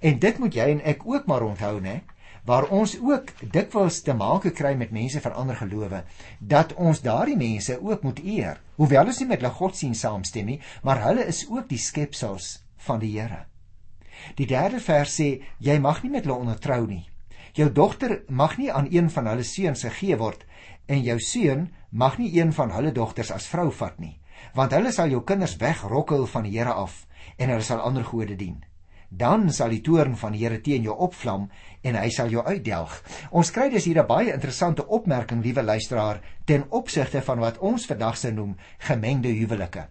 En 0.00 0.18
dit 0.20 0.38
moet 0.38 0.54
jy 0.54 0.66
en 0.74 0.82
ek 0.92 1.06
ook 1.08 1.26
maar 1.26 1.44
onthou, 1.46 1.78
né? 1.80 2.00
Waar 2.44 2.66
ons 2.72 2.96
ook 3.00 3.32
dikwels 3.52 4.00
te 4.04 4.12
maak 4.16 4.48
kry 4.56 4.74
met 4.76 4.92
mense 4.92 5.20
van 5.20 5.36
ander 5.36 5.56
gelowe, 5.56 6.02
dat 6.38 6.74
ons 6.74 7.00
daardie 7.04 7.36
mense 7.36 7.76
ook 7.80 8.02
moet 8.02 8.20
eer. 8.24 8.60
Hoewel 8.76 9.12
ons 9.12 9.20
nie 9.20 9.28
met 9.28 9.40
hulle 9.40 9.52
godsdienst 9.56 10.04
saamstem 10.04 10.52
nie, 10.52 10.60
maar 10.82 11.02
hulle 11.04 11.24
is 11.28 11.46
ook 11.48 11.68
die 11.68 11.80
skepsels 11.80 12.58
van 12.76 13.00
die 13.00 13.12
Here. 13.16 13.44
Die 14.36 14.46
derde 14.46 14.80
vers 14.84 15.16
sê 15.20 15.30
jy 15.58 15.78
mag 15.80 16.02
nie 16.02 16.12
met 16.12 16.26
hulle 16.26 16.40
ondertrou 16.40 16.86
nie. 16.86 17.06
Jou 17.56 17.70
dogter 17.72 18.20
mag 18.28 18.56
nie 18.58 18.70
aan 18.72 18.88
een 18.90 19.10
van 19.10 19.26
hulle 19.26 19.44
seuns 19.44 19.84
gegee 19.88 20.16
word 20.16 20.44
en 20.86 21.02
jou 21.06 21.18
seun 21.22 21.68
mag 21.90 22.18
nie 22.18 22.30
een 22.38 22.52
van 22.52 22.70
hulle 22.74 22.92
dogters 22.92 23.30
as 23.34 23.48
vrou 23.50 23.70
vat 23.74 23.98
nie, 23.98 24.19
want 24.54 24.72
hulle 24.72 24.92
sal 24.92 25.10
jou 25.10 25.22
kinders 25.24 25.56
wegrokkel 25.60 26.26
van 26.26 26.44
die 26.46 26.58
Here 26.58 26.72
af 26.72 27.06
en 27.36 27.48
hulle 27.48 27.64
sal 27.64 27.80
ander 27.80 28.04
gode 28.04 28.36
dien. 28.36 28.58
Dan 29.10 29.48
sal 29.50 29.72
die 29.74 29.82
toorn 29.82 30.14
van 30.16 30.32
die 30.32 30.44
Here 30.44 30.60
teen 30.62 30.84
jou 30.86 30.94
opvlam 30.94 31.48
en 31.82 31.96
hy 31.98 32.10
sal 32.14 32.30
jou 32.30 32.44
uitdelg. 32.46 32.92
Ons 33.34 33.50
kry 33.50 33.66
dus 33.70 33.84
hier 33.84 33.98
'n 33.98 34.06
baie 34.06 34.32
interessante 34.32 34.86
opmerking, 34.86 35.42
liewe 35.42 35.62
luisteraar, 35.62 36.20
ten 36.44 36.64
opsigte 36.70 37.22
van 37.22 37.38
wat 37.38 37.58
ons 37.58 37.86
vandag 37.86 38.16
se 38.16 38.30
noem 38.30 38.56
gemengde 38.78 39.28
huwelike. 39.28 39.88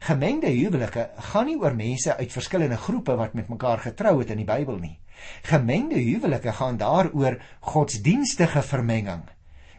Gemengde 0.00 0.50
huwelike 0.50 1.10
gaan 1.16 1.46
nie 1.46 1.56
oor 1.56 1.74
mense 1.74 2.16
uit 2.16 2.32
verskillende 2.32 2.76
groepe 2.76 3.16
wat 3.16 3.34
met 3.34 3.48
mekaar 3.48 3.78
getrou 3.78 4.18
het 4.18 4.30
in 4.30 4.36
die 4.36 4.44
Bybel 4.44 4.78
nie. 4.78 4.98
Gemengde 5.42 5.96
huwelike 5.96 6.52
gaan 6.52 6.76
daaroor 6.76 7.38
godsdienstige 7.60 8.62
vermenging. 8.62 9.22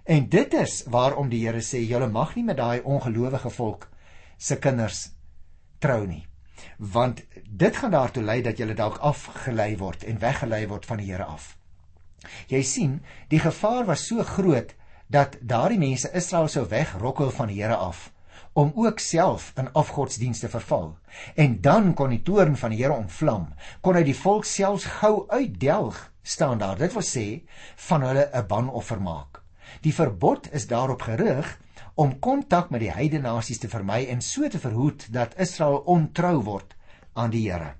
En 0.03 0.29
dit 0.29 0.53
is 0.53 0.83
waarom 0.87 1.29
die 1.29 1.45
Here 1.45 1.61
sê 1.61 1.77
julle 1.85 2.07
mag 2.07 2.35
nie 2.35 2.43
met 2.43 2.57
daai 2.57 2.81
ongelowige 2.81 3.49
volk 3.49 3.89
se 4.39 4.57
kinders 4.57 5.09
trou 5.83 6.05
nie. 6.07 6.23
Want 6.79 7.21
dit 7.45 7.75
gaan 7.75 7.91
daartoe 7.91 8.23
lei 8.23 8.41
dat 8.41 8.57
julle 8.57 8.75
dalk 8.75 8.99
afgelei 9.03 9.73
word 9.77 10.03
en 10.07 10.19
weggelei 10.19 10.65
word 10.67 10.87
van 10.87 11.01
die 11.01 11.11
Here 11.11 11.27
af. 11.27 11.57
Jy 12.47 12.61
sien, 12.63 12.99
die 13.31 13.39
gevaar 13.39 13.85
was 13.87 14.07
so 14.07 14.23
groot 14.23 14.73
dat 15.07 15.37
daardie 15.41 15.79
mense 15.79 16.11
Israel 16.15 16.47
sou 16.47 16.65
wegrokkel 16.71 17.31
van 17.35 17.51
die 17.51 17.61
Here 17.61 17.75
af 17.75 18.09
om 18.59 18.71
ook 18.75 18.99
self 18.99 19.51
in 19.55 19.69
afgodsdienste 19.77 20.49
verval. 20.49 20.97
En 21.35 21.61
dan 21.61 21.93
kon 21.93 22.09
die 22.09 22.23
toorn 22.25 22.57
van 22.57 22.73
die 22.73 22.81
Here 22.81 22.95
ontvlam, 22.97 23.45
kon 23.81 23.95
hy 23.95 24.03
die 24.03 24.17
volk 24.17 24.47
selfs 24.49 24.87
gou 24.99 25.27
uitdelg 25.29 25.99
staan 26.23 26.59
daar. 26.59 26.77
Dit 26.77 26.93
wil 26.97 27.05
sê 27.05 27.27
van 27.87 28.03
hulle 28.03 28.29
'n 28.33 28.47
banoffer 28.47 29.01
maak. 29.01 29.41
Die 29.81 29.93
verbod 29.93 30.51
is 30.51 30.67
daarop 30.67 31.01
gerig 31.01 31.59
om 31.99 32.13
kontak 32.23 32.69
met 32.71 32.79
die 32.79 32.93
heidene 32.95 33.27
nasies 33.27 33.59
te 33.59 33.67
vermy 33.67 34.05
en 34.07 34.21
so 34.23 34.47
te 34.47 34.59
verhoed 34.63 35.09
dat 35.11 35.35
Israel 35.35 35.81
ontrou 35.91 36.37
word 36.47 36.75
aan 37.13 37.33
die 37.33 37.41
Here. 37.49 37.73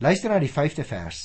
Luister 0.00 0.32
na 0.32 0.38
die 0.40 0.52
5de 0.52 0.84
vers. 0.88 1.18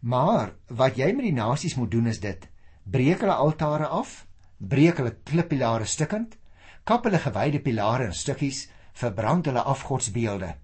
Maar 0.00 0.52
wat 0.68 1.00
jy 1.00 1.08
met 1.16 1.24
die 1.30 1.36
nasies 1.36 1.78
moet 1.80 1.90
doen 1.90 2.10
is 2.12 2.20
dit: 2.20 2.44
breek 2.84 3.24
hulle 3.24 3.38
altare 3.40 3.88
af, 3.88 4.26
breek 4.58 5.00
hulle 5.00 5.14
klippilare 5.24 5.88
stukkend, 5.88 6.36
kap 6.84 7.08
hulle 7.08 7.20
gewyde 7.24 7.62
pilare 7.64 8.10
in 8.10 8.16
stukkies, 8.16 8.66
verbrand 8.92 9.48
hulle 9.48 9.64
afgodsbeelde. 9.64 10.54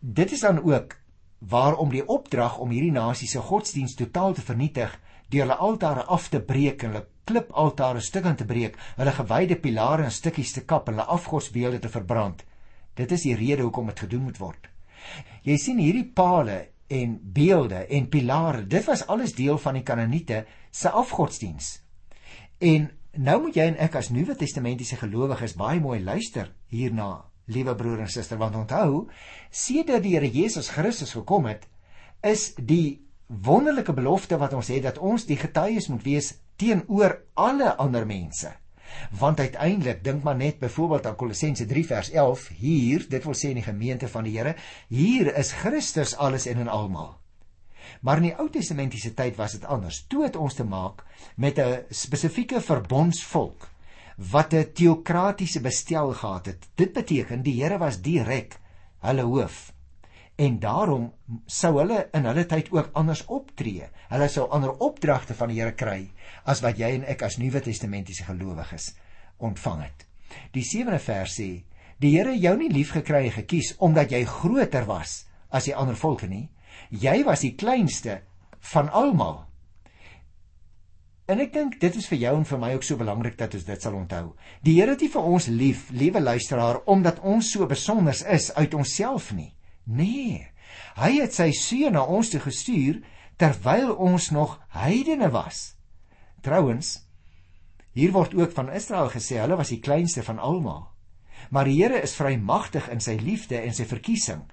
Dit 0.00 0.32
is 0.32 0.46
dan 0.46 0.62
ook 0.62 0.94
waarom 1.38 1.90
die 1.90 2.06
opdrag 2.06 2.58
om 2.58 2.70
hierdie 2.70 2.94
nasie 2.94 3.28
se 3.28 3.42
godsdiens 3.42 3.96
totaal 3.98 4.36
te 4.36 4.44
vernietig, 4.44 4.92
deur 5.30 5.48
hulle 5.48 5.58
altare 5.58 6.04
af 6.04 6.28
te 6.28 6.38
breek 6.40 6.84
en 6.84 6.94
hulle 6.94 7.08
klipaltare 7.30 8.02
stukkend 8.04 8.42
te 8.42 8.48
breek, 8.48 8.76
hulle 8.98 9.14
gewyde 9.16 9.56
pilare 9.62 10.04
in 10.08 10.14
stukkies 10.14 10.52
te 10.56 10.66
kap 10.66 10.88
en 10.88 10.98
hulle 10.98 11.08
afgodsbeelde 11.16 11.80
te 11.80 11.92
verbrand. 11.92 12.44
Dit 12.98 13.14
is 13.16 13.24
die 13.24 13.36
rede 13.38 13.64
hoekom 13.64 13.88
dit 13.92 14.04
gedoen 14.04 14.26
moet 14.28 14.38
word. 14.42 14.68
Jy 15.46 15.56
sien 15.56 15.80
hierdie 15.80 16.06
pale 16.06 16.60
en 16.90 17.18
beelde 17.22 17.86
en 17.86 18.08
pilare, 18.10 18.66
dit 18.66 18.84
was 18.84 19.06
alles 19.06 19.36
deel 19.38 19.58
van 19.58 19.78
die 19.78 19.86
Kanaaniete 19.86 20.44
se 20.74 20.90
afgodsdiens. 20.90 21.78
En 22.60 22.90
Nou 23.18 23.40
moet 23.42 23.56
jy 23.58 23.64
en 23.72 23.78
ek 23.82 23.96
as 23.98 24.12
Nuwe 24.14 24.36
Testamentiese 24.38 24.94
gelowiges 25.00 25.56
baie 25.58 25.80
mooi 25.82 25.98
luister 25.98 26.52
hierna, 26.70 27.24
liewe 27.50 27.74
broer 27.74 28.04
en 28.04 28.10
suster, 28.10 28.38
want 28.38 28.54
onthou, 28.54 29.08
sedert 29.50 30.04
die 30.04 30.14
Here 30.14 30.28
Jesus 30.30 30.70
Christus 30.70 31.16
gekom 31.18 31.48
het, 31.50 31.66
is 32.22 32.52
die 32.54 33.02
wonderlike 33.26 33.94
belofte 33.96 34.38
wat 34.38 34.54
ons 34.54 34.70
het 34.70 34.84
dat 34.86 35.02
ons 35.02 35.26
die 35.26 35.38
getuies 35.40 35.88
moet 35.90 36.06
wees 36.06 36.30
teenoor 36.60 37.16
alle 37.34 37.74
ander 37.80 38.06
mense. 38.06 38.52
Want 39.16 39.40
uiteindelik 39.40 40.04
dink 40.04 40.22
maar 40.22 40.36
net 40.36 40.58
byvoorbeeld 40.58 41.06
aan 41.06 41.16
Kolossense 41.16 41.66
3 41.66 41.86
vers 41.86 42.10
11 42.10 42.48
hier, 42.58 43.06
dit 43.08 43.24
wil 43.24 43.38
sê 43.38 43.52
in 43.52 43.60
die 43.60 43.66
gemeente 43.66 44.08
van 44.08 44.26
die 44.26 44.36
Here, 44.36 44.56
hier 44.88 45.32
is 45.38 45.54
Christus 45.62 46.16
alles 46.16 46.46
en 46.50 46.60
in 46.66 46.68
almal. 46.68 47.14
Maar 48.00 48.20
in 48.20 48.30
die 48.30 48.36
Ou 48.38 48.48
Testamentiese 48.52 49.14
tyd 49.16 49.36
was 49.36 49.56
dit 49.56 49.64
anders. 49.64 50.04
Toe 50.08 50.24
het 50.26 50.36
ons 50.36 50.54
te 50.54 50.64
maak 50.64 51.04
met 51.36 51.58
'n 51.58 51.84
spesifieke 51.90 52.60
verbondsvolk 52.60 53.68
wat 54.30 54.52
'n 54.54 54.72
teokratiese 54.72 55.60
bestel 55.60 56.12
gehad 56.12 56.46
het. 56.46 56.68
Dit 56.74 56.92
beteken 56.92 57.42
die 57.42 57.62
Here 57.62 57.78
was 57.78 58.00
direk 58.00 58.58
hulle 59.00 59.22
hoof. 59.22 59.72
En 60.40 60.56
daarom 60.60 61.10
sou 61.46 61.74
hulle 61.78 62.06
in 62.16 62.24
hulle 62.24 62.46
tyd 62.48 62.70
ook 62.72 62.94
anders 62.96 63.26
optree. 63.28 63.90
Hulle 64.08 64.28
sou 64.32 64.46
ander 64.48 64.72
opdragte 64.80 65.36
van 65.36 65.52
die 65.52 65.58
Here 65.60 65.74
kry 65.76 66.06
as 66.48 66.62
wat 66.64 66.80
jy 66.80 66.94
en 66.96 67.04
ek 67.04 67.26
as 67.26 67.36
Nuwe 67.38 67.60
Testamentiese 67.60 68.24
gelowiges 68.24 68.94
ontvang 69.38 69.82
het. 69.84 70.06
Die 70.54 70.64
7de 70.64 71.00
vers 71.02 71.34
sê: 71.40 71.50
"Die 72.00 72.14
Here 72.16 72.32
jou 72.38 72.56
nie 72.56 72.70
liefgekry 72.72 73.26
en 73.26 73.36
gekies 73.42 73.74
omdat 73.78 74.10
jy 74.10 74.24
groter 74.24 74.86
was 74.88 75.26
as 75.50 75.66
die 75.68 75.76
ander 75.76 75.96
volke 75.96 76.26
nie, 76.26 76.48
Jy 76.90 77.22
was 77.26 77.44
die 77.44 77.54
kleinste 77.54 78.20
van 78.72 78.90
almal. 78.90 79.44
En 81.30 81.38
ek 81.38 81.52
dink 81.54 81.76
dit 81.82 81.94
is 81.94 82.08
vir 82.10 82.18
jou 82.24 82.32
en 82.40 82.46
vir 82.48 82.58
my 82.58 82.72
ook 82.74 82.86
so 82.86 82.98
belangrik 82.98 83.36
dat 83.38 83.54
ons 83.54 83.66
dit 83.68 83.84
sal 83.84 83.94
onthou. 83.94 84.32
Die 84.66 84.74
Here 84.80 84.96
het 84.96 85.04
nie 85.04 85.12
vir 85.12 85.28
ons 85.30 85.46
lief, 85.46 85.84
liewe 85.94 86.22
luisteraar, 86.22 86.80
omdat 86.90 87.22
ons 87.22 87.52
so 87.54 87.66
besonder 87.70 88.16
is 88.34 88.50
uit 88.56 88.74
onsself 88.74 89.30
nie. 89.36 89.52
Nee. 89.90 90.46
Hy 90.94 91.10
het 91.18 91.34
sy 91.34 91.50
seun 91.56 91.96
na 91.98 92.04
ons 92.06 92.30
toe 92.30 92.40
gestuur 92.42 93.00
terwyl 93.40 93.94
ons 93.96 94.30
nog 94.30 94.58
heidene 94.76 95.30
was. 95.32 95.74
Trouwens, 96.44 97.00
hier 97.96 98.12
word 98.14 98.36
ook 98.36 98.52
van 98.54 98.70
Israel 98.72 99.10
gesê 99.10 99.40
hulle 99.40 99.58
was 99.58 99.72
die 99.72 99.80
kleinste 99.82 100.22
van 100.22 100.38
almal. 100.38 100.86
Maar 101.50 101.66
die 101.66 101.78
Here 101.80 102.00
is 102.04 102.14
vrymagtig 102.14 102.88
in 102.92 103.00
sy 103.00 103.16
liefde 103.18 103.58
en 103.58 103.74
sy 103.74 103.86
verkiesing. 103.88 104.44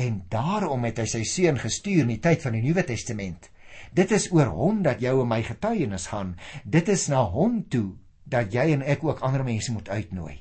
En 0.00 0.22
daarom 0.32 0.84
het 0.88 0.98
hy 1.00 1.06
sy 1.08 1.22
seun 1.28 1.60
gestuur 1.60 2.02
in 2.04 2.14
die 2.14 2.22
tyd 2.24 2.42
van 2.44 2.56
die 2.56 2.64
Nuwe 2.64 2.84
Testament. 2.88 3.50
Dit 3.92 4.12
is 4.12 4.30
oor 4.32 4.50
hom 4.52 4.82
dat 4.84 5.00
jou 5.04 5.20
en 5.22 5.28
my 5.28 5.42
getuienis 5.44 6.08
gaan. 6.12 6.34
Dit 6.64 6.88
is 6.88 7.06
na 7.12 7.22
hom 7.28 7.62
toe 7.68 7.92
dat 8.24 8.52
jy 8.52 8.72
en 8.72 8.82
ek 8.82 9.04
ook 9.04 9.20
ander 9.20 9.44
mense 9.44 9.72
moet 9.72 9.88
uitnooi. 9.88 10.40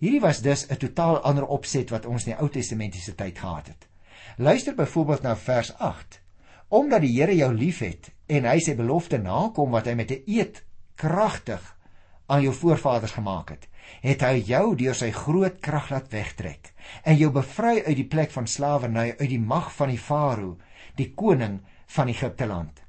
Hierdie 0.00 0.20
was 0.20 0.40
dus 0.40 0.66
'n 0.66 0.76
totaal 0.76 1.18
ander 1.28 1.46
opset 1.46 1.90
wat 1.90 2.06
ons 2.06 2.24
in 2.24 2.32
die 2.32 2.40
Ou 2.40 2.48
Testamentiese 2.48 3.14
tyd 3.14 3.38
gehad 3.38 3.66
het. 3.66 3.88
Luister 4.36 4.74
byvoorbeeld 4.74 5.22
na 5.22 5.36
vers 5.36 5.74
8. 5.78 6.20
Omdat 6.68 7.00
die 7.00 7.20
Here 7.20 7.36
jou 7.36 7.54
liefhet 7.54 8.10
en 8.26 8.44
hy 8.44 8.58
sy 8.58 8.74
belofte 8.74 9.18
nakom 9.18 9.70
wat 9.70 9.86
hy 9.86 9.94
met 9.94 10.10
'n 10.10 10.22
eed 10.26 10.64
kragtig 10.94 11.76
aan 12.26 12.42
jou 12.42 12.54
voorvaders 12.54 13.12
gemaak 13.12 13.50
het, 13.50 13.68
het 14.00 14.20
hy 14.20 14.42
jou 14.46 14.76
deur 14.76 14.94
sy 14.94 15.10
groot 15.10 15.60
krag 15.60 15.90
laat 15.90 16.08
wegtrek 16.12 16.72
en 17.02 17.16
jou 17.16 17.30
bevry 17.30 17.82
uit 17.86 17.96
die 17.96 18.08
plek 18.08 18.30
van 18.30 18.46
slawerny 18.46 19.14
uit 19.18 19.28
die 19.28 19.40
mag 19.40 19.72
van 19.72 19.88
die 19.88 19.98
farao, 19.98 20.58
die 20.96 21.12
koning 21.14 21.60
van 21.86 22.08
Egipte 22.08 22.46
land. 22.46 22.82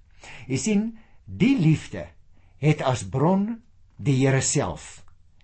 Jy 0.48 0.58
sien, 0.58 0.98
die 1.26 1.58
liefde 1.60 2.08
het 2.58 2.82
as 2.82 3.04
bron 3.04 3.62
die 3.98 4.26
Here 4.26 4.42
self 4.42 5.01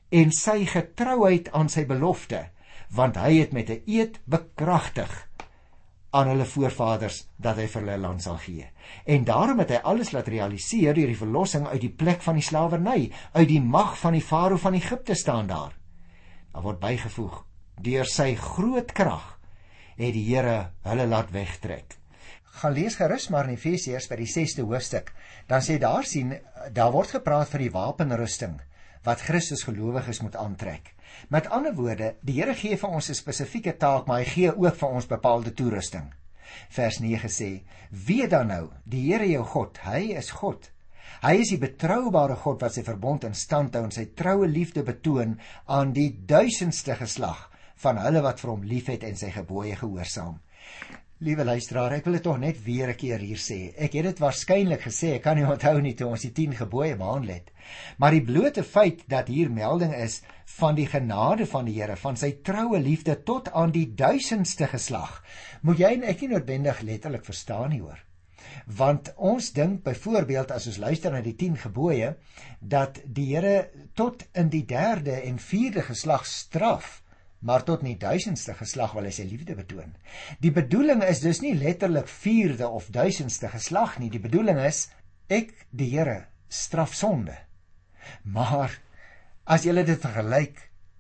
en 0.10 0.32
sy 0.32 0.66
getrouheid 0.66 1.50
aan 1.52 1.70
sy 1.70 1.86
belofte, 1.86 2.48
want 2.96 3.18
hy 3.20 3.40
het 3.42 3.54
met 3.54 3.70
'n 3.70 3.84
eed 3.86 4.20
bekragtig 4.26 5.28
aan 6.10 6.28
hulle 6.28 6.46
voorvaders 6.46 7.28
dat 7.38 7.58
hy 7.58 7.68
vir 7.68 7.82
hulle 7.82 7.98
land 7.98 8.24
sal 8.24 8.38
gee. 8.38 8.70
En 9.06 9.24
daarom 9.24 9.60
het 9.60 9.70
hy 9.70 9.80
alles 9.84 10.12
laat 10.12 10.28
realiseer 10.28 10.94
deur 10.94 11.08
die 11.08 11.20
verlossing 11.20 11.68
uit 11.68 11.82
die 11.82 11.94
plek 11.94 12.22
van 12.22 12.36
die 12.36 12.44
slawerny, 12.44 13.12
uit 13.34 13.48
die 13.48 13.62
mag 13.62 13.98
van 14.00 14.14
die 14.14 14.24
farao 14.24 14.58
van 14.58 14.74
Egipte 14.74 15.16
staan 15.16 15.48
daar. 15.48 15.74
Daar 16.54 16.64
word 16.64 16.80
bygevoeg: 16.80 17.46
deur 17.82 18.06
sy 18.06 18.36
groot 18.36 18.92
krag 18.92 19.36
het 19.98 20.14
die 20.14 20.26
Here 20.30 20.72
hulle 20.86 21.08
laat 21.08 21.32
wegtrek. 21.34 21.98
Gaan 22.58 22.74
lees 22.74 22.96
gerus 22.98 23.30
maar 23.30 23.46
in 23.46 23.58
Efesiërs 23.58 24.08
by 24.10 24.16
die 24.16 24.30
6ste 24.30 24.66
hoofstuk, 24.66 25.12
dan 25.48 25.62
sê 25.62 25.78
daar 25.78 26.06
sien 26.06 26.34
daar 26.74 26.92
word 26.92 27.18
gepraat 27.18 27.50
van 27.50 27.62
die 27.62 27.74
wapenrusting 27.74 28.58
wat 29.08 29.24
Christus 29.24 29.64
gelowiges 29.64 30.20
moet 30.22 30.36
aantrek. 30.36 30.94
Met 31.32 31.48
ander 31.50 31.76
woorde, 31.76 32.16
die 32.28 32.42
Here 32.42 32.56
gee 32.56 32.78
vir 32.78 32.90
ons 32.90 33.10
'n 33.10 33.16
spesifieke 33.16 33.78
taak, 33.78 34.08
maar 34.08 34.20
hy 34.20 34.26
gee 34.26 34.56
ook 34.56 34.76
vir 34.76 34.90
ons 34.90 35.08
bepaalde 35.08 35.54
toerusting. 35.54 36.14
Vers 36.70 37.00
9 37.00 37.30
sê: 37.30 37.64
"Weet 37.92 38.30
dan 38.30 38.48
nou, 38.48 38.70
die 38.84 39.12
Here 39.12 39.28
jou 39.30 39.44
God, 39.44 39.78
hy 39.78 40.14
is 40.18 40.32
God. 40.32 40.72
Hy 41.22 41.34
is 41.36 41.50
die 41.50 41.58
betroubare 41.58 42.36
God 42.36 42.62
wat 42.62 42.74
sy 42.74 42.84
verbond 42.84 43.24
in 43.24 43.34
stand 43.34 43.74
hou 43.74 43.84
en 43.84 43.92
sy 43.92 44.06
troue 44.06 44.48
liefde 44.48 44.84
betoon 44.84 45.40
aan 45.66 45.94
die 45.94 46.12
duisendste 46.26 46.96
geslag 46.96 47.52
van 47.76 47.98
hulle 47.98 48.22
wat 48.22 48.40
vir 48.40 48.52
hom 48.52 48.64
liefhet 48.64 49.04
en 49.04 49.16
sy 49.16 49.32
gebooie 49.32 49.76
gehoorsaam." 49.76 50.40
Liewe 51.18 51.48
luisteraar, 51.48 51.96
ek 51.96 52.06
wil 52.06 52.14
dit 52.14 52.24
tog 52.28 52.36
net 52.38 52.58
weer 52.62 52.92
'n 52.92 52.96
keer 52.96 53.18
hier 53.18 53.40
sê. 53.42 53.74
Ek 53.76 53.94
het 53.98 54.04
dit 54.06 54.20
waarskynlik 54.22 54.84
gesê, 54.86 55.16
ek 55.16 55.24
kan 55.24 55.36
nie 55.36 55.48
onthou 55.50 55.82
nie 55.82 55.96
toe 55.96 56.08
ons 56.08 56.22
die 56.22 56.32
10 56.32 56.54
gebooie 56.54 56.96
behandel 56.96 57.34
het. 57.34 57.50
Maar 57.98 58.12
die 58.12 58.22
blote 58.22 58.64
feit 58.64 59.02
dat 59.10 59.28
hier 59.28 59.50
melding 59.50 59.96
is 59.96 60.22
van 60.60 60.76
die 60.76 60.86
genade 60.86 61.48
van 61.48 61.66
die 61.66 61.82
Here, 61.82 61.96
van 61.96 62.16
sy 62.16 62.32
troue 62.44 62.80
liefde 62.80 63.24
tot 63.24 63.52
aan 63.52 63.72
die 63.72 63.96
duisendste 63.96 64.68
geslag. 64.68 65.24
Moet 65.62 65.80
jy 65.80 65.92
en 65.94 66.04
ek 66.04 66.22
nie 66.22 66.30
noodwendig 66.36 66.82
letterlik 66.82 67.26
verstaan 67.26 67.70
nie 67.70 67.82
hoor. 67.82 67.98
Want 68.68 69.14
ons 69.18 69.52
dink 69.54 69.84
byvoorbeeld 69.84 70.52
as 70.52 70.68
ons 70.68 70.78
luister 70.78 71.12
na 71.12 71.22
die 71.22 71.36
10 71.36 71.58
gebooie 71.58 72.16
dat 72.62 73.02
die 73.06 73.34
Here 73.34 73.72
tot 73.96 74.24
in 74.36 74.50
die 74.50 74.66
derde 74.66 75.22
en 75.24 75.40
vierde 75.40 75.82
geslag 75.82 76.26
straf, 76.26 77.02
maar 77.40 77.64
tot 77.64 77.84
in 77.84 77.94
die 77.94 78.02
duisendste 78.02 78.54
geslag 78.58 78.94
wil 78.98 79.06
hy 79.06 79.12
sy 79.12 79.28
liefde 79.30 79.56
betoon. 79.56 79.96
Die 80.42 80.52
bedoeling 80.52 81.04
is 81.04 81.22
dus 81.22 81.42
nie 81.42 81.54
letterlik 81.56 82.08
vierde 82.08 82.68
of 82.68 82.90
duisendste 82.90 83.50
geslag 83.54 84.00
nie. 84.00 84.10
Die 84.10 84.24
bedoeling 84.24 84.60
is 84.66 84.88
ek 85.30 85.54
die 85.70 85.92
Here 85.92 86.26
straf 86.50 86.96
sonde. 86.96 87.38
Maar 88.24 88.74
As 89.48 89.64
jy 89.64 89.72
dit 89.80 90.02
vergelyk 90.04 90.58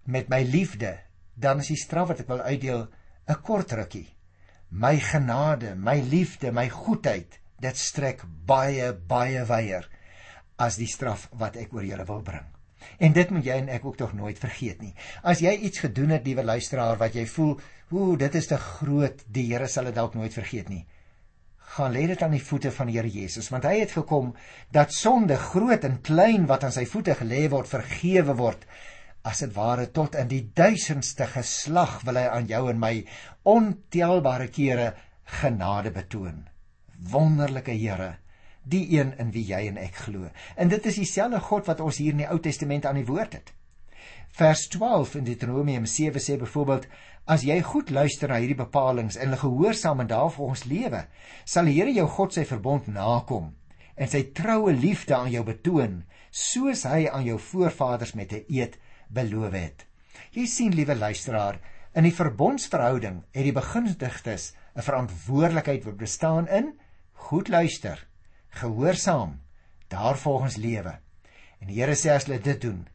met 0.07 0.29
my 0.31 0.39
liefde, 0.47 0.93
dan 1.35 1.59
is 1.59 1.67
die 1.73 1.79
straf 1.79 2.13
wat 2.13 2.21
ek 2.23 2.29
wil 2.31 2.39
uitdeel 2.39 2.85
'n 3.27 3.41
kort 3.43 3.73
rukkie. 3.75 4.07
My 4.71 4.95
genade, 4.99 5.75
my 5.75 5.99
liefde, 5.99 6.51
my 6.51 6.69
goedheid, 6.69 7.39
dit 7.59 7.77
strek 7.77 8.23
baie 8.23 8.93
baie 8.93 9.43
wyer 9.43 9.89
as 10.57 10.77
die 10.77 10.87
straf 10.87 11.27
wat 11.31 11.57
ek 11.57 11.73
oor 11.73 11.83
julle 11.83 12.05
wil 12.07 12.21
bring. 12.21 12.47
En 12.97 13.13
dit 13.13 13.29
moet 13.33 13.45
jy 13.45 13.55
en 13.61 13.71
ek 13.73 13.85
ook 13.85 13.97
tog 13.97 14.13
nooit 14.17 14.39
vergeet 14.39 14.81
nie. 14.81 14.93
As 15.23 15.41
jy 15.43 15.53
iets 15.67 15.83
gedoen 15.85 16.15
het, 16.15 16.25
liewe 16.25 16.43
luisteraar, 16.45 16.97
wat 17.01 17.15
jy 17.17 17.25
voel, 17.29 17.55
ooh, 17.93 18.17
dit 18.19 18.35
is 18.35 18.49
te 18.49 18.57
groot, 18.61 19.23
die 19.27 19.47
Here 19.51 19.67
sal 19.71 19.89
dit 19.89 19.95
dalk 19.97 20.17
nooit 20.17 20.33
vergeet 20.33 20.69
nie. 20.69 20.83
Gaan 21.77 21.91
lê 21.91 22.05
dit 22.07 22.21
aan 22.23 22.33
die 22.33 22.43
voete 22.43 22.71
van 22.71 22.87
die 22.89 22.97
Here 22.97 23.11
Jesus 23.11 23.49
want 23.51 23.65
hy 23.67 23.75
het 23.81 23.91
gekom 23.97 24.31
dat 24.73 24.95
sonde 24.95 25.35
groot 25.49 25.83
en 25.83 25.99
klein 26.01 26.45
wat 26.47 26.63
aan 26.63 26.75
sy 26.75 26.85
voete 26.87 27.17
gelê 27.19 27.47
word 27.51 27.69
vergewe 27.69 28.37
word. 28.39 28.63
As 29.27 29.43
dit 29.43 29.51
ware 29.55 29.89
tot 29.91 30.15
in 30.15 30.29
die 30.31 30.45
duisendste 30.55 31.27
geslag 31.33 31.99
wil 32.07 32.21
hy 32.21 32.27
aan 32.31 32.47
jou 32.47 32.63
en 32.71 32.79
my 32.79 32.93
ontelbare 33.43 34.47
kere 34.47 34.93
genade 35.41 35.91
betoon. 35.91 36.45
Wonderlike 37.11 37.75
Here 37.75 38.15
die 38.69 38.85
een 38.97 39.13
in 39.17 39.31
wie 39.31 39.45
jy 39.47 39.67
en 39.67 39.77
ek 39.77 39.95
glo 40.07 40.29
en 40.55 40.69
dit 40.69 40.85
is 40.85 40.99
dieselfde 41.01 41.39
God 41.39 41.67
wat 41.67 41.83
ons 41.83 41.97
hier 41.97 42.15
in 42.15 42.25
die 42.25 42.31
Ou 42.31 42.39
Testament 42.39 42.85
aan 42.85 42.99
die 43.01 43.07
woord 43.07 43.33
het 43.39 43.53
vers 44.37 44.67
12 44.67 45.15
in 45.15 45.23
Deuteronomium 45.23 45.85
7 45.85 46.21
sê 46.21 46.37
byvoorbeeld 46.37 46.87
As 47.27 47.43
jy 47.43 47.57
goed 47.59 47.89
luister 47.91 48.31
na 48.31 48.37
hierdie 48.39 48.55
bepalinge 48.55 49.19
en 49.19 49.33
gehoorsaam 49.35 49.99
en 49.99 50.07
daarvolgens 50.07 50.63
lewe, 50.71 51.01
sal 51.43 51.67
die 51.67 51.73
Here 51.75 51.91
jou 51.91 52.05
God 52.07 52.37
sy 52.37 52.45
verbond 52.47 52.87
nakom 52.87 53.49
en 53.97 54.07
sy 54.07 54.21
troue 54.37 54.71
liefde 54.71 55.15
aan 55.17 55.33
jou 55.33 55.41
betoon, 55.43 55.97
soos 56.31 56.85
hy 56.87 57.09
aan 57.11 57.25
jou 57.27 57.35
voorvaders 57.49 58.13
met 58.15 58.31
'n 58.31 58.45
eed 58.47 58.77
beloof 59.09 59.51
het. 59.51 59.85
Jy 60.31 60.45
sien, 60.45 60.75
liewe 60.75 60.95
luisteraar, 60.95 61.59
in 61.93 62.03
die 62.03 62.15
verbondsverhouding 62.15 63.23
het 63.33 63.43
die 63.43 63.57
begunstigdes 63.59 64.53
'n 64.75 64.81
verantwoordelikheid 64.81 65.83
wat 65.83 65.97
bestaan 65.97 66.47
in 66.47 66.79
goed 67.13 67.49
luister, 67.49 68.06
gehoorsaam, 68.57 69.39
daarvolgens 69.87 70.57
lewe. 70.57 70.97
En 71.61 71.69
die 71.69 71.79
Here 71.79 71.95
sê 71.95 72.13
as 72.13 72.27
hulle 72.27 72.39
dit 72.43 72.61
doen, 72.61 72.85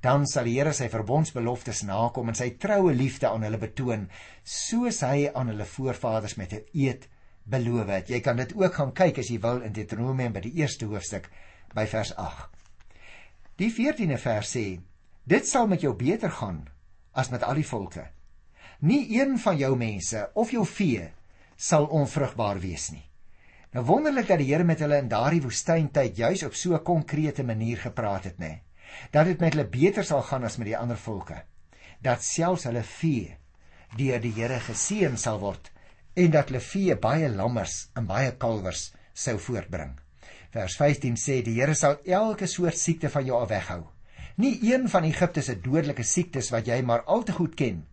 dan 0.00 0.26
sal 0.26 0.48
die 0.48 0.56
Here 0.58 0.72
sy 0.76 0.88
verbondsbeloftes 0.92 1.82
nakom 1.88 2.32
en 2.32 2.38
sy 2.38 2.50
troue 2.60 2.94
liefde 2.96 3.28
aan 3.28 3.44
hulle 3.44 3.60
betoon 3.60 4.08
soos 4.44 5.02
hy 5.04 5.28
aan 5.28 5.52
hulle 5.52 5.68
voorvaders 5.68 6.36
met 6.40 6.52
'n 6.52 6.64
eed 6.72 7.08
beloof 7.44 7.88
het. 7.88 8.08
Jy 8.08 8.20
kan 8.20 8.36
dit 8.36 8.54
ook 8.56 8.74
gaan 8.74 8.92
kyk 8.92 9.18
as 9.18 9.28
jy 9.28 9.38
wil 9.40 9.62
in 9.62 9.72
Deuteronomium 9.72 10.32
by 10.32 10.40
die 10.40 10.56
eerste 10.62 10.86
hoofstuk 10.86 11.30
by 11.74 11.86
vers 11.86 12.14
8. 12.16 12.48
Die 13.56 13.70
14de 13.70 14.18
vers 14.18 14.56
sê: 14.56 14.80
Dit 15.24 15.46
sal 15.46 15.66
met 15.66 15.80
jou 15.80 15.94
beter 15.94 16.30
gaan 16.30 16.68
as 17.12 17.30
met 17.30 17.42
al 17.42 17.54
die 17.54 17.66
volke. 17.66 18.06
Nie 18.80 19.20
een 19.20 19.38
van 19.38 19.56
jou 19.56 19.76
mense 19.76 20.30
of 20.34 20.50
jou 20.50 20.66
vee 20.66 21.10
sal 21.56 21.86
onvrugbaar 21.86 22.60
wees 22.60 22.90
nie. 22.90 23.09
Nou 23.72 23.84
wonderlik 23.86 24.26
dat 24.26 24.38
die 24.38 24.52
Here 24.52 24.64
met 24.64 24.80
hulle 24.82 24.98
in 24.98 25.08
daardie 25.08 25.42
woestyntyd 25.42 26.16
juis 26.16 26.42
op 26.42 26.54
so 26.54 26.74
'n 26.74 26.82
konkrete 26.82 27.42
manier 27.44 27.78
gepraat 27.78 28.24
het, 28.24 28.38
né? 28.38 28.48
Nee 28.48 28.62
dat 29.10 29.28
dit 29.30 29.40
met 29.40 29.54
hulle 29.54 29.68
beter 29.70 30.06
sal 30.06 30.22
gaan 30.26 30.44
as 30.46 30.58
met 30.60 30.70
die 30.70 30.78
ander 30.78 30.98
volke. 30.98 31.42
Dat 32.02 32.24
selfs 32.24 32.66
hulle 32.68 32.82
vee 32.86 33.36
deur 33.98 34.20
die 34.22 34.34
Here 34.36 34.60
geseën 34.62 35.16
sal 35.18 35.40
word 35.42 35.72
en 36.18 36.30
dat 36.34 36.50
hulle 36.50 36.62
vee 36.62 36.96
baie 36.98 37.30
lammers 37.30 37.88
en 37.98 38.06
baie 38.06 38.30
kalwers 38.38 38.90
sou 39.14 39.36
voortbring. 39.38 39.96
Vers 40.54 40.76
15 40.78 41.18
sê 41.18 41.40
die 41.46 41.56
Here 41.58 41.74
sal 41.74 41.98
elke 42.06 42.46
soort 42.50 42.78
siekte 42.78 43.10
van 43.10 43.26
jou 43.26 43.40
af 43.40 43.50
weghou. 43.50 43.82
Nie 44.40 44.56
een 44.64 44.88
van 44.88 45.04
Egipte 45.04 45.42
se 45.42 45.58
dodelike 45.60 46.06
siektes 46.06 46.52
wat 46.54 46.70
jy 46.70 46.80
maar 46.86 47.04
al 47.06 47.26
te 47.26 47.34
goed 47.36 47.56
ken 47.58 47.84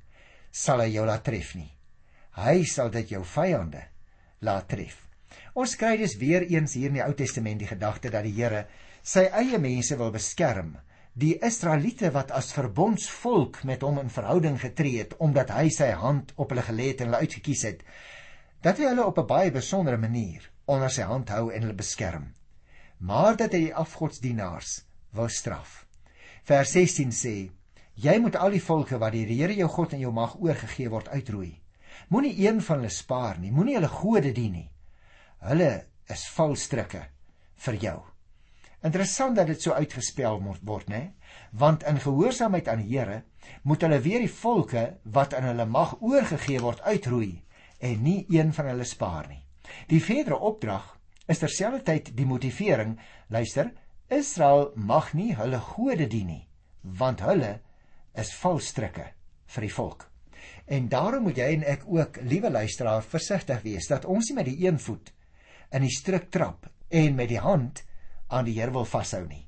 sal 0.52 0.82
hy 0.82 0.94
jou 0.94 1.06
laat 1.06 1.26
tref 1.26 1.56
nie. 1.58 1.70
Hy 2.38 2.64
sal 2.70 2.94
dit 2.94 3.18
jou 3.18 3.26
vyande 3.26 3.84
laat 4.46 4.70
tref 4.70 5.07
ons 5.58 5.76
kry 5.76 5.96
dus 5.98 6.18
weer 6.22 6.44
eens 6.46 6.76
hier 6.78 6.92
in 6.92 7.00
die 7.00 7.06
Ou 7.06 7.14
Testament 7.18 7.60
die 7.60 7.70
gedagte 7.70 8.12
dat 8.14 8.26
die 8.28 8.36
Here 8.38 8.68
sy 9.02 9.26
eie 9.32 9.58
mense 9.60 9.98
wil 9.98 10.12
beskerm. 10.12 10.76
Die 11.18 11.34
Israeliete 11.42 12.12
wat 12.14 12.30
as 12.36 12.52
verbondsvolk 12.54 13.64
met 13.66 13.82
hom 13.82 13.98
in 14.04 14.12
verhouding 14.14 14.60
getree 14.62 15.00
het 15.02 15.16
omdat 15.24 15.54
hy 15.56 15.72
sy 15.74 15.90
hand 15.98 16.34
op 16.38 16.54
hulle 16.54 16.66
gelê 16.68 16.92
het 16.92 17.02
en 17.02 17.10
hulle 17.10 17.24
uitgekies 17.26 17.64
het 17.66 17.82
dat 18.62 18.78
hy 18.82 18.90
hulle 18.90 19.06
op 19.06 19.18
'n 19.18 19.30
baie 19.30 19.52
besondere 19.52 19.98
manier 19.98 20.46
onder 20.66 20.90
sy 20.90 21.06
hand 21.10 21.30
hou 21.30 21.50
en 21.50 21.62
hulle 21.62 21.74
beskerm. 21.74 22.34
Maar 23.00 23.38
dat 23.38 23.54
hy 23.54 23.60
die 23.70 23.76
afgodsdienaars 23.76 24.86
wou 25.14 25.30
straf. 25.30 25.86
Vers 26.44 26.72
16 26.72 27.12
sê 27.12 27.52
jy 27.96 28.20
moet 28.20 28.36
al 28.36 28.52
die 28.52 28.62
volke 28.62 28.98
wat 28.98 29.14
die 29.14 29.26
Here 29.26 29.54
jou 29.54 29.70
God 29.70 29.94
in 29.94 30.00
jou 30.00 30.12
mag 30.12 30.36
oorgegee 30.40 30.90
word 30.90 31.08
uitroei. 31.08 31.62
Moenie 32.10 32.48
een 32.48 32.62
van 32.62 32.78
hulle 32.78 32.90
spaar 32.90 33.40
nie. 33.40 33.52
Moenie 33.52 33.76
hulle 33.76 33.88
gode 33.88 34.32
dien 34.32 34.52
nie 34.52 34.70
hulle 35.46 35.72
is 36.10 36.28
valstrikke 36.36 37.06
vir 37.66 37.82
jou 37.82 37.98
Interessant 38.86 39.36
dat 39.36 39.50
dit 39.50 39.62
so 39.62 39.74
uitgespel 39.74 40.38
moet 40.40 40.62
word, 40.62 40.90
né? 40.90 41.02
Want 41.58 41.84
in 41.90 41.98
gehoorsaamheid 42.00 42.68
aan 42.70 42.84
die 42.84 42.94
Here 42.94 43.24
moet 43.64 43.82
hulle 43.82 44.00
weer 44.04 44.22
die 44.22 44.32
volke 44.32 44.84
wat 45.04 45.34
aan 45.34 45.48
hulle 45.50 45.66
mag 45.66 45.96
oorgegee 46.00 46.62
word 46.62 46.84
uitroei 46.86 47.42
en 47.82 48.04
nie 48.04 48.26
een 48.30 48.54
van 48.54 48.70
hulle 48.70 48.86
spaar 48.86 49.28
nie. 49.32 49.42
Die 49.90 50.02
verdere 50.04 50.38
opdrag 50.38 50.94
is 51.28 51.42
terselfdertyd 51.42 52.14
die 52.16 52.26
motivering, 52.26 52.96
luister, 53.34 53.74
Israel 54.08 54.72
mag 54.76 55.12
nie 55.14 55.34
hulle 55.36 55.60
gode 55.74 56.08
dien 56.08 56.30
nie, 56.32 56.46
want 56.82 57.26
hulle 57.26 57.58
is 58.16 58.32
valstrikke 58.40 59.10
vir 59.56 59.68
die 59.68 59.74
volk. 59.74 60.08
En 60.66 60.88
daarom 60.88 61.28
moet 61.28 61.42
jy 61.42 61.50
en 61.58 61.66
ek 61.68 61.84
ook, 61.90 62.22
liewe 62.24 62.50
luisteraar, 62.54 63.04
versigtig 63.04 63.64
wees 63.66 63.90
dat 63.90 64.06
ons 64.06 64.30
nie 64.30 64.38
met 64.38 64.48
die 64.48 64.62
een 64.64 64.80
voet 64.80 65.12
in 65.72 65.84
die 65.86 65.94
struik 65.94 66.30
trap 66.32 66.68
en 66.90 67.16
met 67.16 67.30
die 67.30 67.42
hand 67.44 67.84
aan 68.28 68.48
die 68.48 68.56
Here 68.60 68.72
wil 68.72 68.88
vashou 68.88 69.24
nie. 69.28 69.48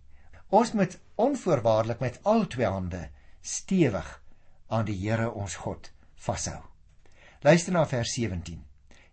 Ons 0.50 0.74
moet 0.74 0.98
onvoorwaardelik 1.20 2.00
met 2.00 2.20
al 2.24 2.48
twee 2.48 2.68
hande 2.68 3.10
stewig 3.42 4.08
aan 4.68 4.88
die 4.88 4.98
Here 4.98 5.30
ons 5.32 5.56
God 5.64 5.92
vashou. 6.16 6.60
Luister 7.44 7.74
na 7.74 7.86
vers 7.88 8.14
17. 8.16 8.60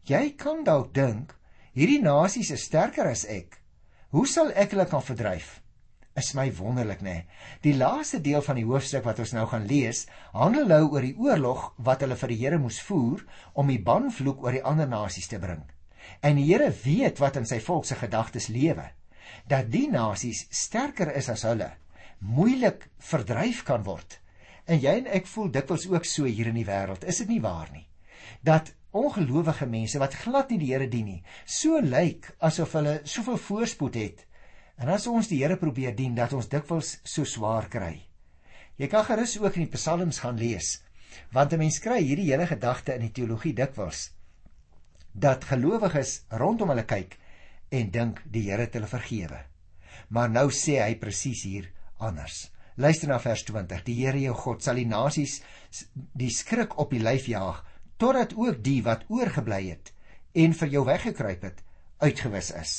Jy 0.07 0.25
kan 0.39 0.65
dalk 0.65 0.93
dink 0.95 1.37
hierdie 1.77 2.03
nasies 2.03 2.51
is 2.55 2.67
sterker 2.67 3.07
as 3.11 3.27
ek. 3.31 3.61
Hoe 4.15 4.27
sal 4.27 4.53
ek 4.55 4.75
hulle 4.75 4.87
kan 4.91 5.05
verdryf? 5.05 5.61
Is 6.17 6.33
my 6.33 6.49
wonderlik 6.57 7.03
nê. 7.05 7.13
Nee. 7.13 7.25
Die 7.61 7.75
laaste 7.77 8.23
deel 8.25 8.41
van 8.41 8.57
die 8.57 8.65
hoofstuk 8.65 9.05
wat 9.05 9.19
ons 9.21 9.35
nou 9.37 9.45
gaan 9.51 9.67
lees, 9.69 10.07
handel 10.33 10.65
nou 10.71 10.83
oor 10.95 11.05
die 11.05 11.17
oorlog 11.21 11.67
wat 11.85 12.01
hulle 12.07 12.17
vir 12.17 12.33
die 12.33 12.39
Here 12.41 12.59
moes 12.59 12.81
voer 12.81 13.27
om 13.53 13.69
die 13.69 13.83
banvloek 13.83 14.41
oor 14.47 14.57
die 14.57 14.65
ander 14.65 14.89
nasies 14.89 15.29
te 15.29 15.43
bring. 15.43 15.67
En 16.21 16.37
die 16.37 16.47
Here 16.49 16.71
weet 16.85 17.19
wat 17.19 17.37
in 17.37 17.47
sy 17.47 17.61
volk 17.61 17.85
se 17.85 17.99
gedagtes 17.99 18.49
lewe 18.49 18.91
dat 19.47 19.71
die 19.71 19.87
nasies 19.91 20.47
sterker 20.51 21.13
is 21.19 21.29
as 21.31 21.45
hulle, 21.47 21.69
moeilik 22.19 22.89
verdryf 23.11 23.63
kan 23.67 23.85
word. 23.87 24.19
En 24.67 24.81
jy 24.83 24.97
en 25.03 25.11
ek 25.19 25.29
voel 25.31 25.53
dikwels 25.55 25.87
ook 25.91 26.07
so 26.09 26.27
hier 26.27 26.51
in 26.51 26.59
die 26.59 26.67
wêreld, 26.67 27.07
is 27.07 27.21
dit 27.23 27.31
nie 27.31 27.43
waar 27.43 27.71
nie? 27.75 27.87
Dat 28.43 28.73
ongelowige 28.97 29.69
mense 29.71 30.01
wat 30.03 30.17
glad 30.23 30.51
nie 30.51 30.59
die 30.63 30.73
Here 30.73 30.89
dien 30.91 31.07
nie, 31.11 31.21
so 31.45 31.79
lyk 31.83 32.33
asof 32.39 32.75
hulle 32.79 32.99
soveel 33.05 33.39
voorspoed 33.49 34.01
het. 34.01 34.25
En 34.83 34.91
as 34.93 35.07
ons 35.07 35.31
die 35.31 35.43
Here 35.43 35.59
probeer 35.61 35.95
dien, 35.97 36.17
dat 36.17 36.35
ons 36.37 36.51
dikwels 36.51 36.97
so 37.05 37.25
swaar 37.25 37.71
kry. 37.71 37.95
Jy 38.77 38.91
kan 38.93 39.07
gerus 39.07 39.39
ook 39.39 39.55
in 39.57 39.67
die 39.67 39.77
psalms 39.77 40.21
gaan 40.25 40.41
lees, 40.41 40.81
want 41.33 41.53
'n 41.53 41.59
mens 41.59 41.79
kry 41.81 42.03
hierdie 42.03 42.31
hele 42.33 42.47
gedagte 42.47 42.95
in 42.95 43.07
die 43.07 43.15
teologie 43.15 43.55
dikwels 43.55 44.11
dat 45.17 45.47
gelowiges 45.49 46.27
rondom 46.37 46.71
hulle 46.73 46.85
kyk 46.85 47.17
en 47.73 47.91
dink 47.91 48.21
die 48.31 48.45
Here 48.51 48.67
het 48.67 48.77
hulle 48.77 48.91
vergewe. 48.91 49.41
Maar 50.13 50.31
nou 50.31 50.51
sê 50.53 50.77
hy 50.83 50.99
presies 51.01 51.47
hier 51.49 51.71
anders. 51.99 52.51
Luister 52.77 53.09
na 53.09 53.17
vers 53.19 53.43
20. 53.49 53.81
Die 53.87 53.97
Here 54.03 54.21
jou 54.21 54.35
God 54.37 54.63
sal 54.63 54.77
die 54.77 54.89
nasies 54.89 55.41
die 56.13 56.31
skrik 56.31 56.77
op 56.79 56.93
die 56.93 57.01
lyf 57.01 57.31
jaag 57.33 57.63
totdat 57.97 58.35
ook 58.37 58.61
die 58.65 58.83
wat 58.85 59.07
oorgebly 59.09 59.63
het 59.71 59.95
en 60.37 60.53
vir 60.53 60.75
jou 60.75 60.85
weggekruip 60.85 61.49
het 61.49 61.65
uitgewis 62.05 62.53
is. 62.53 62.75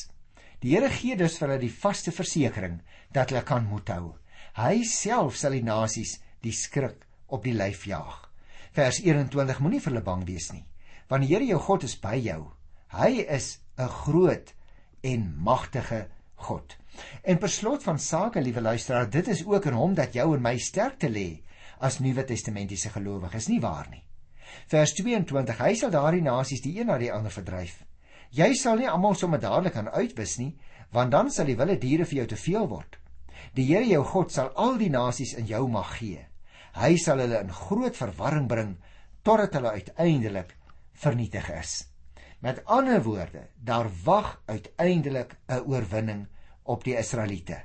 Die 0.62 0.76
Here 0.76 0.92
gee 0.94 1.18
dus 1.18 1.40
vir 1.42 1.50
hulle 1.50 1.66
die 1.66 1.74
vaste 1.74 2.14
versekering 2.14 2.80
dat 3.14 3.34
hulle 3.34 3.44
kan 3.46 3.66
moed 3.66 3.90
hou. 3.90 4.14
Hy 4.58 4.86
self 4.86 5.38
sal 5.38 5.58
die 5.58 5.66
nasies 5.66 6.20
die 6.46 6.54
skrik 6.54 7.06
op 7.34 7.44
die 7.46 7.58
lyf 7.58 7.88
jaag. 7.90 8.24
Vers 8.78 9.02
21 9.02 9.60
moenie 9.62 9.82
vir 9.82 9.92
hulle 9.92 10.06
bang 10.06 10.24
wees 10.30 10.52
nie, 10.54 10.64
want 11.10 11.24
die 11.24 11.34
Here 11.34 11.46
jou 11.46 11.60
God 11.60 11.84
is 11.84 11.96
by 12.00 12.16
jou. 12.20 12.52
Hy 12.94 13.26
is 13.28 13.60
'n 13.78 13.88
groot 13.88 14.54
en 15.04 15.36
magtige 15.44 16.08
God. 16.36 16.78
En 17.24 17.38
per 17.38 17.50
slot 17.50 17.84
van 17.84 18.00
sake, 18.00 18.42
liewe 18.42 18.62
luisteraar, 18.62 19.10
dit 19.10 19.28
is 19.28 19.46
ook 19.46 19.66
in 19.66 19.74
hom 19.74 19.94
dat 19.94 20.14
jou 20.14 20.36
en 20.36 20.42
my 20.42 20.58
sterkte 20.58 21.10
lê 21.10 21.42
as 21.80 22.00
Nuwe 22.00 22.24
Testamentiese 22.24 22.90
gelowiges, 22.90 23.48
nie 23.48 23.60
waar 23.60 23.88
nie? 23.90 24.04
Vers 24.68 24.94
22: 24.94 25.60
Hy 25.60 25.76
sal 25.76 25.92
daardie 25.92 26.22
nasies 26.22 26.62
die 26.62 26.80
een 26.80 26.88
na 26.88 26.98
die 26.98 27.12
ander 27.14 27.32
verdryf. 27.32 27.84
Jy 28.32 28.54
sal 28.56 28.78
nie 28.78 28.90
almal 28.90 29.16
sommer 29.16 29.40
dadelik 29.40 29.76
aan 29.76 29.90
uitwis 29.90 30.38
nie, 30.38 30.58
want 30.92 31.12
dan 31.12 31.32
sal 31.32 31.46
die 31.46 31.56
wilde 31.56 31.78
diere 31.78 32.06
vir 32.06 32.22
jou 32.22 32.28
te 32.28 32.40
veel 32.40 32.68
word. 32.68 32.98
Die 33.54 33.68
Here 33.70 33.86
jou 33.86 34.04
God 34.04 34.32
sal 34.32 34.50
al 34.56 34.78
die 34.78 34.90
nasies 34.90 35.36
in 35.38 35.48
jou 35.48 35.68
mag 35.70 35.98
gee. 36.00 36.26
Hy 36.78 36.96
sal 37.02 37.22
hulle 37.24 37.40
in 37.42 37.54
groot 37.54 37.96
verwarring 37.96 38.48
bring 38.48 38.76
totdat 39.24 39.56
hulle 39.58 39.74
uiteindelik 39.80 40.57
vernietig 40.98 41.50
is. 41.54 41.88
Met 42.42 42.64
ander 42.66 43.02
woorde, 43.04 43.48
daar 43.56 43.90
wag 44.04 44.42
uiteindelik 44.46 45.38
'n 45.48 45.64
oorwinning 45.66 46.28
op 46.64 46.84
die 46.84 46.98
Israeliete. 46.98 47.64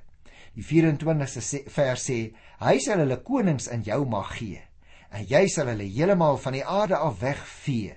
Die 0.54 0.64
24ste 0.64 1.70
vers 1.70 2.10
sê: 2.10 2.34
Hy 2.60 2.78
sal 2.78 2.98
hulle 2.98 3.22
konings 3.22 3.68
in 3.68 3.82
jou 3.82 4.04
mag 4.08 4.36
gee 4.38 4.62
en 5.12 5.26
jy 5.28 5.46
sal 5.52 5.68
hulle 5.72 5.84
heeltemal 5.84 6.38
van 6.40 6.56
die 6.56 6.64
aarde 6.64 6.96
af 6.96 7.20
wegvee. 7.20 7.96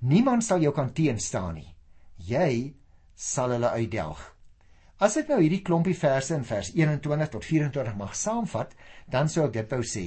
Niemand 0.00 0.44
sal 0.44 0.62
jou 0.62 0.72
kan 0.74 0.90
teenstaan 0.94 1.54
nie. 1.54 1.74
Jy 2.16 2.74
sal 3.14 3.54
hulle 3.54 3.70
uitdelg. 3.70 4.20
As 4.98 5.14
ek 5.14 5.28
nou 5.30 5.36
hierdie 5.38 5.60
klompie 5.62 5.94
verse 5.94 6.34
in 6.34 6.42
vers 6.42 6.72
21 6.74 7.28
tot 7.30 7.44
24 7.46 7.94
mag 8.00 8.16
saamvat, 8.18 8.72
dan 9.06 9.28
sou 9.30 9.44
ek 9.46 9.52
dit 9.54 9.70
wou 9.70 9.84
sê. 9.86 10.02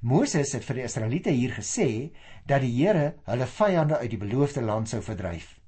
Moses 0.00 0.54
het 0.56 0.64
vir 0.64 0.78
die 0.78 0.86
Israeliete 0.86 1.34
hier 1.36 1.52
gesê 1.58 1.88
dat 2.48 2.64
die 2.64 2.72
Here 2.72 3.18
hulle 3.26 3.48
vyande 3.58 3.98
uit 4.00 4.08
die 4.14 4.22
beloofde 4.22 4.64
land 4.64 4.88
sou 4.88 5.02
verdryf. 5.04 5.58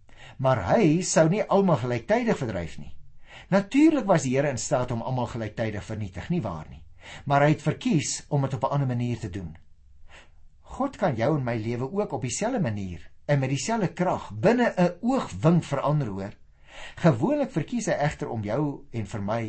Maar 0.41 0.65
hy 0.71 1.03
sou 1.05 1.27
nie 1.29 1.45
almal 1.45 1.83
gelyktydig 1.85 2.41
verdryf 2.41 2.79
nie. 2.81 2.95
Natuurlik 3.53 4.09
was 4.09 4.25
die 4.25 4.39
Here 4.39 4.49
in 4.49 4.57
staat 4.57 4.97
om 4.97 5.05
almal 5.05 5.29
gelyktydig 5.35 5.85
vernietig, 5.85 6.33
nie 6.33 6.41
waar 6.41 6.65
nie? 6.73 6.81
Maar 7.29 7.45
hy 7.45 7.53
het 7.53 7.69
verkies 7.69 8.23
om 8.33 8.49
dit 8.49 8.57
op 8.57 8.65
'n 8.65 8.73
ander 8.73 8.89
manier 8.89 9.21
te 9.21 9.29
doen. 9.29 9.53
God 10.81 10.97
kan 10.97 11.15
jou 11.15 11.37
en 11.37 11.45
my 11.45 11.57
lewe 11.61 11.93
ook 11.93 12.13
op 12.13 12.23
dieselfde 12.23 12.61
manier 12.61 13.11
en 13.27 13.39
met 13.39 13.51
dieselfde 13.51 13.93
krag 13.93 14.33
binne 14.33 14.73
'n 14.79 14.97
oogwink 15.03 15.65
verander 15.65 16.09
hoor. 16.09 16.33
Gewoonlik 16.97 17.51
verkies 17.51 17.87
hy 17.87 17.97
egter 18.07 18.31
om 18.31 18.45
jou 18.45 18.63
en 18.93 19.07
vir 19.07 19.23
my 19.23 19.43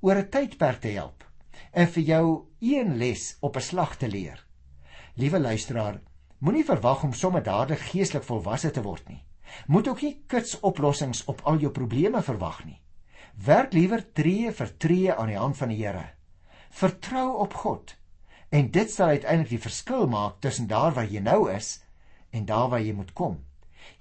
oor 0.00 0.18
'n 0.20 0.30
tydperk 0.30 0.80
te 0.80 0.92
help 0.94 1.24
en 1.72 1.86
vir 1.86 2.02
jou 2.02 2.26
een 2.60 2.96
les 2.98 3.36
op 3.40 3.56
'n 3.56 3.60
slag 3.60 3.96
te 3.96 4.08
leer. 4.08 4.46
Liewe 5.14 5.40
luisteraar, 5.40 6.00
moenie 6.38 6.64
verwag 6.64 7.04
om 7.04 7.12
sommer 7.12 7.42
dadelik 7.42 7.78
geestelik 7.78 8.24
volwasse 8.24 8.70
te 8.70 8.82
word 8.82 9.08
nie. 9.08 9.22
Moet 9.66 9.88
ook 9.88 10.02
nie 10.02 10.22
kits 10.26 10.60
oplossings 10.60 11.24
op 11.24 11.40
al 11.44 11.58
jou 11.58 11.70
probleme 11.72 12.22
verwag 12.22 12.64
nie. 12.64 12.80
Werk 13.34 13.72
liewer 13.72 14.12
tree 14.12 14.52
vir 14.52 14.76
tree 14.78 15.12
aan 15.14 15.28
die 15.28 15.38
hand 15.38 15.56
van 15.56 15.68
die 15.68 15.80
Here. 15.86 16.10
Vertrou 16.70 17.36
op 17.44 17.54
God 17.54 17.96
en 18.50 18.70
dit 18.70 18.90
sal 18.90 19.08
uiteindelik 19.08 19.50
die 19.50 19.64
verskil 19.66 20.06
maak 20.06 20.40
tussen 20.40 20.66
daar 20.66 20.94
waar 20.94 21.10
jy 21.10 21.20
nou 21.20 21.50
is 21.50 21.82
en 22.30 22.44
daar 22.46 22.68
waar 22.68 22.80
jy 22.82 22.92
moet 22.92 23.12
kom. 23.12 23.38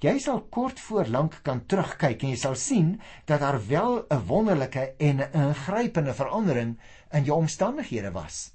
Jy 0.03 0.17
sal 0.19 0.41
kort 0.51 0.81
voor 0.83 1.07
lank 1.07 1.37
kan 1.47 1.61
terugkyk 1.63 2.25
en 2.25 2.33
jy 2.33 2.39
sal 2.41 2.57
sien 2.59 2.89
dat 3.29 3.39
daar 3.39 3.59
wel 3.67 4.01
'n 4.11 4.25
wonderlike 4.27 4.95
en 4.99 5.21
'n 5.21 5.31
ingrypende 5.31 6.13
verandering 6.13 6.77
in 7.11 7.23
jou 7.23 7.37
omstandighede 7.37 8.11
was. 8.11 8.51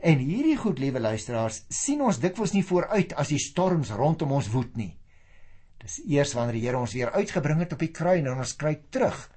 En 0.00 0.18
hierdie 0.18 0.56
goed, 0.56 0.78
liewe 0.78 1.00
luisteraars, 1.00 1.64
sien 1.68 2.02
ons 2.02 2.18
dikwels 2.18 2.52
nie 2.52 2.64
vooruit 2.64 3.14
as 3.14 3.28
die 3.28 3.38
storms 3.38 3.90
rondom 3.90 4.32
ons 4.32 4.50
woed 4.50 4.76
nie. 4.76 4.96
Dis 5.78 6.00
eers 6.06 6.34
wanneer 6.34 6.52
die 6.52 6.66
Here 6.66 6.78
ons 6.78 6.94
weer 6.94 7.10
uitgebring 7.10 7.58
het 7.58 7.72
op 7.72 7.78
die 7.78 7.90
kruin 7.90 8.26
en 8.26 8.38
ons 8.38 8.56
kry 8.56 8.82
terug 8.90 9.30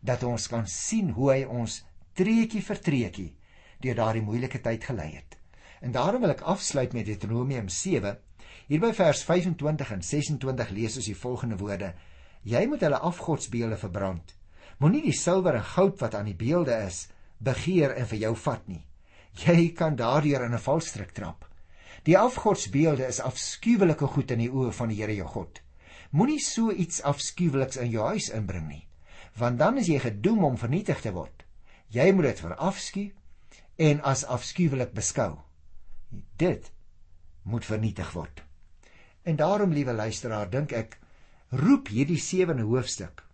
dat 0.00 0.22
ons 0.22 0.46
kan 0.46 0.66
sien 0.66 1.10
hoe 1.10 1.32
hy 1.32 1.44
ons 1.44 1.84
treetjie 2.14 2.62
vir 2.62 2.78
treetjie 2.78 3.36
deur 3.80 3.94
daardie 3.94 4.22
moeilike 4.22 4.60
tyd 4.60 4.84
gelei 4.84 5.16
het. 5.16 5.38
En 5.80 5.92
daarom 5.92 6.20
wil 6.20 6.30
ek 6.30 6.40
afsluit 6.40 6.92
met 6.92 7.06
Deuteronomium 7.06 7.68
Hier 8.68 8.82
by 8.82 8.90
vers 8.92 9.22
25 9.24 9.90
en 9.94 10.02
26 10.04 10.70
lees 10.76 10.96
ons 11.00 11.06
die 11.08 11.16
volgende 11.16 11.56
woorde: 11.56 11.94
Jy 12.44 12.66
moet 12.68 12.82
hulle 12.84 12.98
afgodsbeelde 13.00 13.78
verbrand. 13.80 14.34
Moenie 14.78 15.00
die 15.06 15.14
silwer 15.16 15.56
en 15.56 15.64
goud 15.64 15.96
wat 16.02 16.14
aan 16.14 16.26
die 16.28 16.36
beelde 16.36 16.74
is 16.84 17.06
begeer 17.40 17.94
en 17.96 18.06
vir 18.10 18.18
jou 18.26 18.34
vat 18.36 18.66
nie. 18.68 18.82
Jy 19.40 19.70
kan 19.78 19.96
daardeur 19.96 20.44
in 20.44 20.52
'n 20.52 20.60
valstrik 20.60 21.14
trap. 21.16 21.46
Die 22.04 22.18
afgodsbeelde 22.18 23.06
is 23.06 23.20
afskuwelike 23.20 24.06
goed 24.06 24.30
in 24.30 24.38
die 24.38 24.50
oë 24.50 24.72
van 24.72 24.88
die 24.88 25.00
Here 25.00 25.16
jou 25.16 25.26
God. 25.26 25.62
Moenie 26.10 26.40
so 26.40 26.70
iets 26.70 27.02
afskuweliks 27.02 27.76
in 27.76 27.90
jou 27.90 28.04
huis 28.06 28.28
inbring 28.28 28.68
nie, 28.68 28.88
want 29.36 29.58
dan 29.58 29.78
is 29.78 29.88
jy 29.88 29.98
gedoem 29.98 30.44
om 30.44 30.56
vernietig 30.56 31.00
te 31.00 31.12
word. 31.12 31.44
Jy 31.88 32.12
moet 32.12 32.24
dit 32.24 32.40
verafskuw 32.40 33.10
en 33.76 34.00
as 34.00 34.24
afskuwelik 34.24 34.92
beskou. 34.92 35.38
Dit 36.36 36.72
moet 37.42 37.64
vernietig 37.64 38.12
word. 38.12 38.47
En 39.28 39.36
daarom, 39.36 39.74
liewe 39.76 39.92
luisteraar, 39.92 40.48
dink 40.48 40.72
ek 40.72 40.96
roep 41.52 41.90
hierdie 41.92 42.20
sewende 42.20 42.64
hoofstuk 42.64 43.24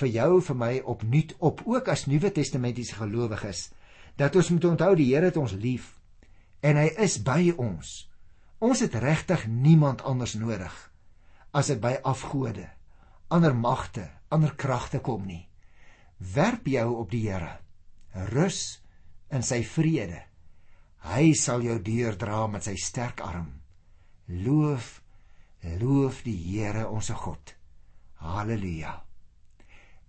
vir 0.00 0.10
jou 0.10 0.40
vir 0.42 0.56
my 0.58 0.72
opnuut 0.90 1.34
op 1.38 1.60
ook 1.68 1.88
as 1.92 2.06
Nuwe 2.10 2.32
Testamentiese 2.34 2.96
gelowiges 2.98 3.68
dat 4.18 4.34
ons 4.40 4.48
moet 4.54 4.64
onthou 4.72 4.94
die 4.98 5.10
Here 5.12 5.28
het 5.30 5.36
ons 5.38 5.52
lief 5.52 5.92
en 6.64 6.80
hy 6.80 6.88
is 7.04 7.18
by 7.22 7.52
ons. 7.60 7.92
Ons 8.64 8.80
het 8.86 8.96
regtig 9.04 9.44
niemand 9.46 10.02
anders 10.08 10.34
nodig 10.40 10.74
as 11.54 11.68
dit 11.70 11.78
by 11.78 11.92
afgode, 12.02 12.64
ander 13.30 13.54
magte, 13.54 14.08
ander 14.32 14.56
kragte 14.58 14.98
kom 15.04 15.28
nie. 15.28 15.44
Werp 16.18 16.66
jou 16.66 16.88
op 17.04 17.12
die 17.12 17.26
Here. 17.28 17.58
Rus 18.32 18.80
in 19.30 19.44
sy 19.44 19.60
vrede. 19.68 20.24
Hy 21.04 21.34
sal 21.36 21.62
jou 21.62 21.78
deurdra 21.84 22.46
met 22.48 22.64
sy 22.66 22.78
sterk 22.80 23.20
arm. 23.22 23.50
Loof 24.26 25.03
Loof 25.64 26.22
die 26.26 26.36
Here 26.36 26.84
ons 26.88 27.08
God. 27.10 27.54
Halleluja. 28.20 28.92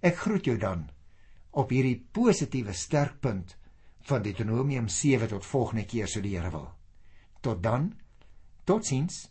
Ek 0.04 0.18
groet 0.20 0.48
jou 0.48 0.58
dan 0.60 0.90
op 1.56 1.72
hierdie 1.72 1.98
positiewe 2.12 2.74
sterkpunt 2.76 3.56
van 4.10 4.24
Deuteronomium 4.26 4.90
7 4.92 5.30
tot 5.32 5.48
volgende 5.48 5.86
keer 5.88 6.12
so 6.12 6.22
die 6.22 6.36
Here 6.36 6.52
wil. 6.52 6.68
Tot 7.42 7.64
dan. 7.64 7.94
Totsiens. 8.68 9.30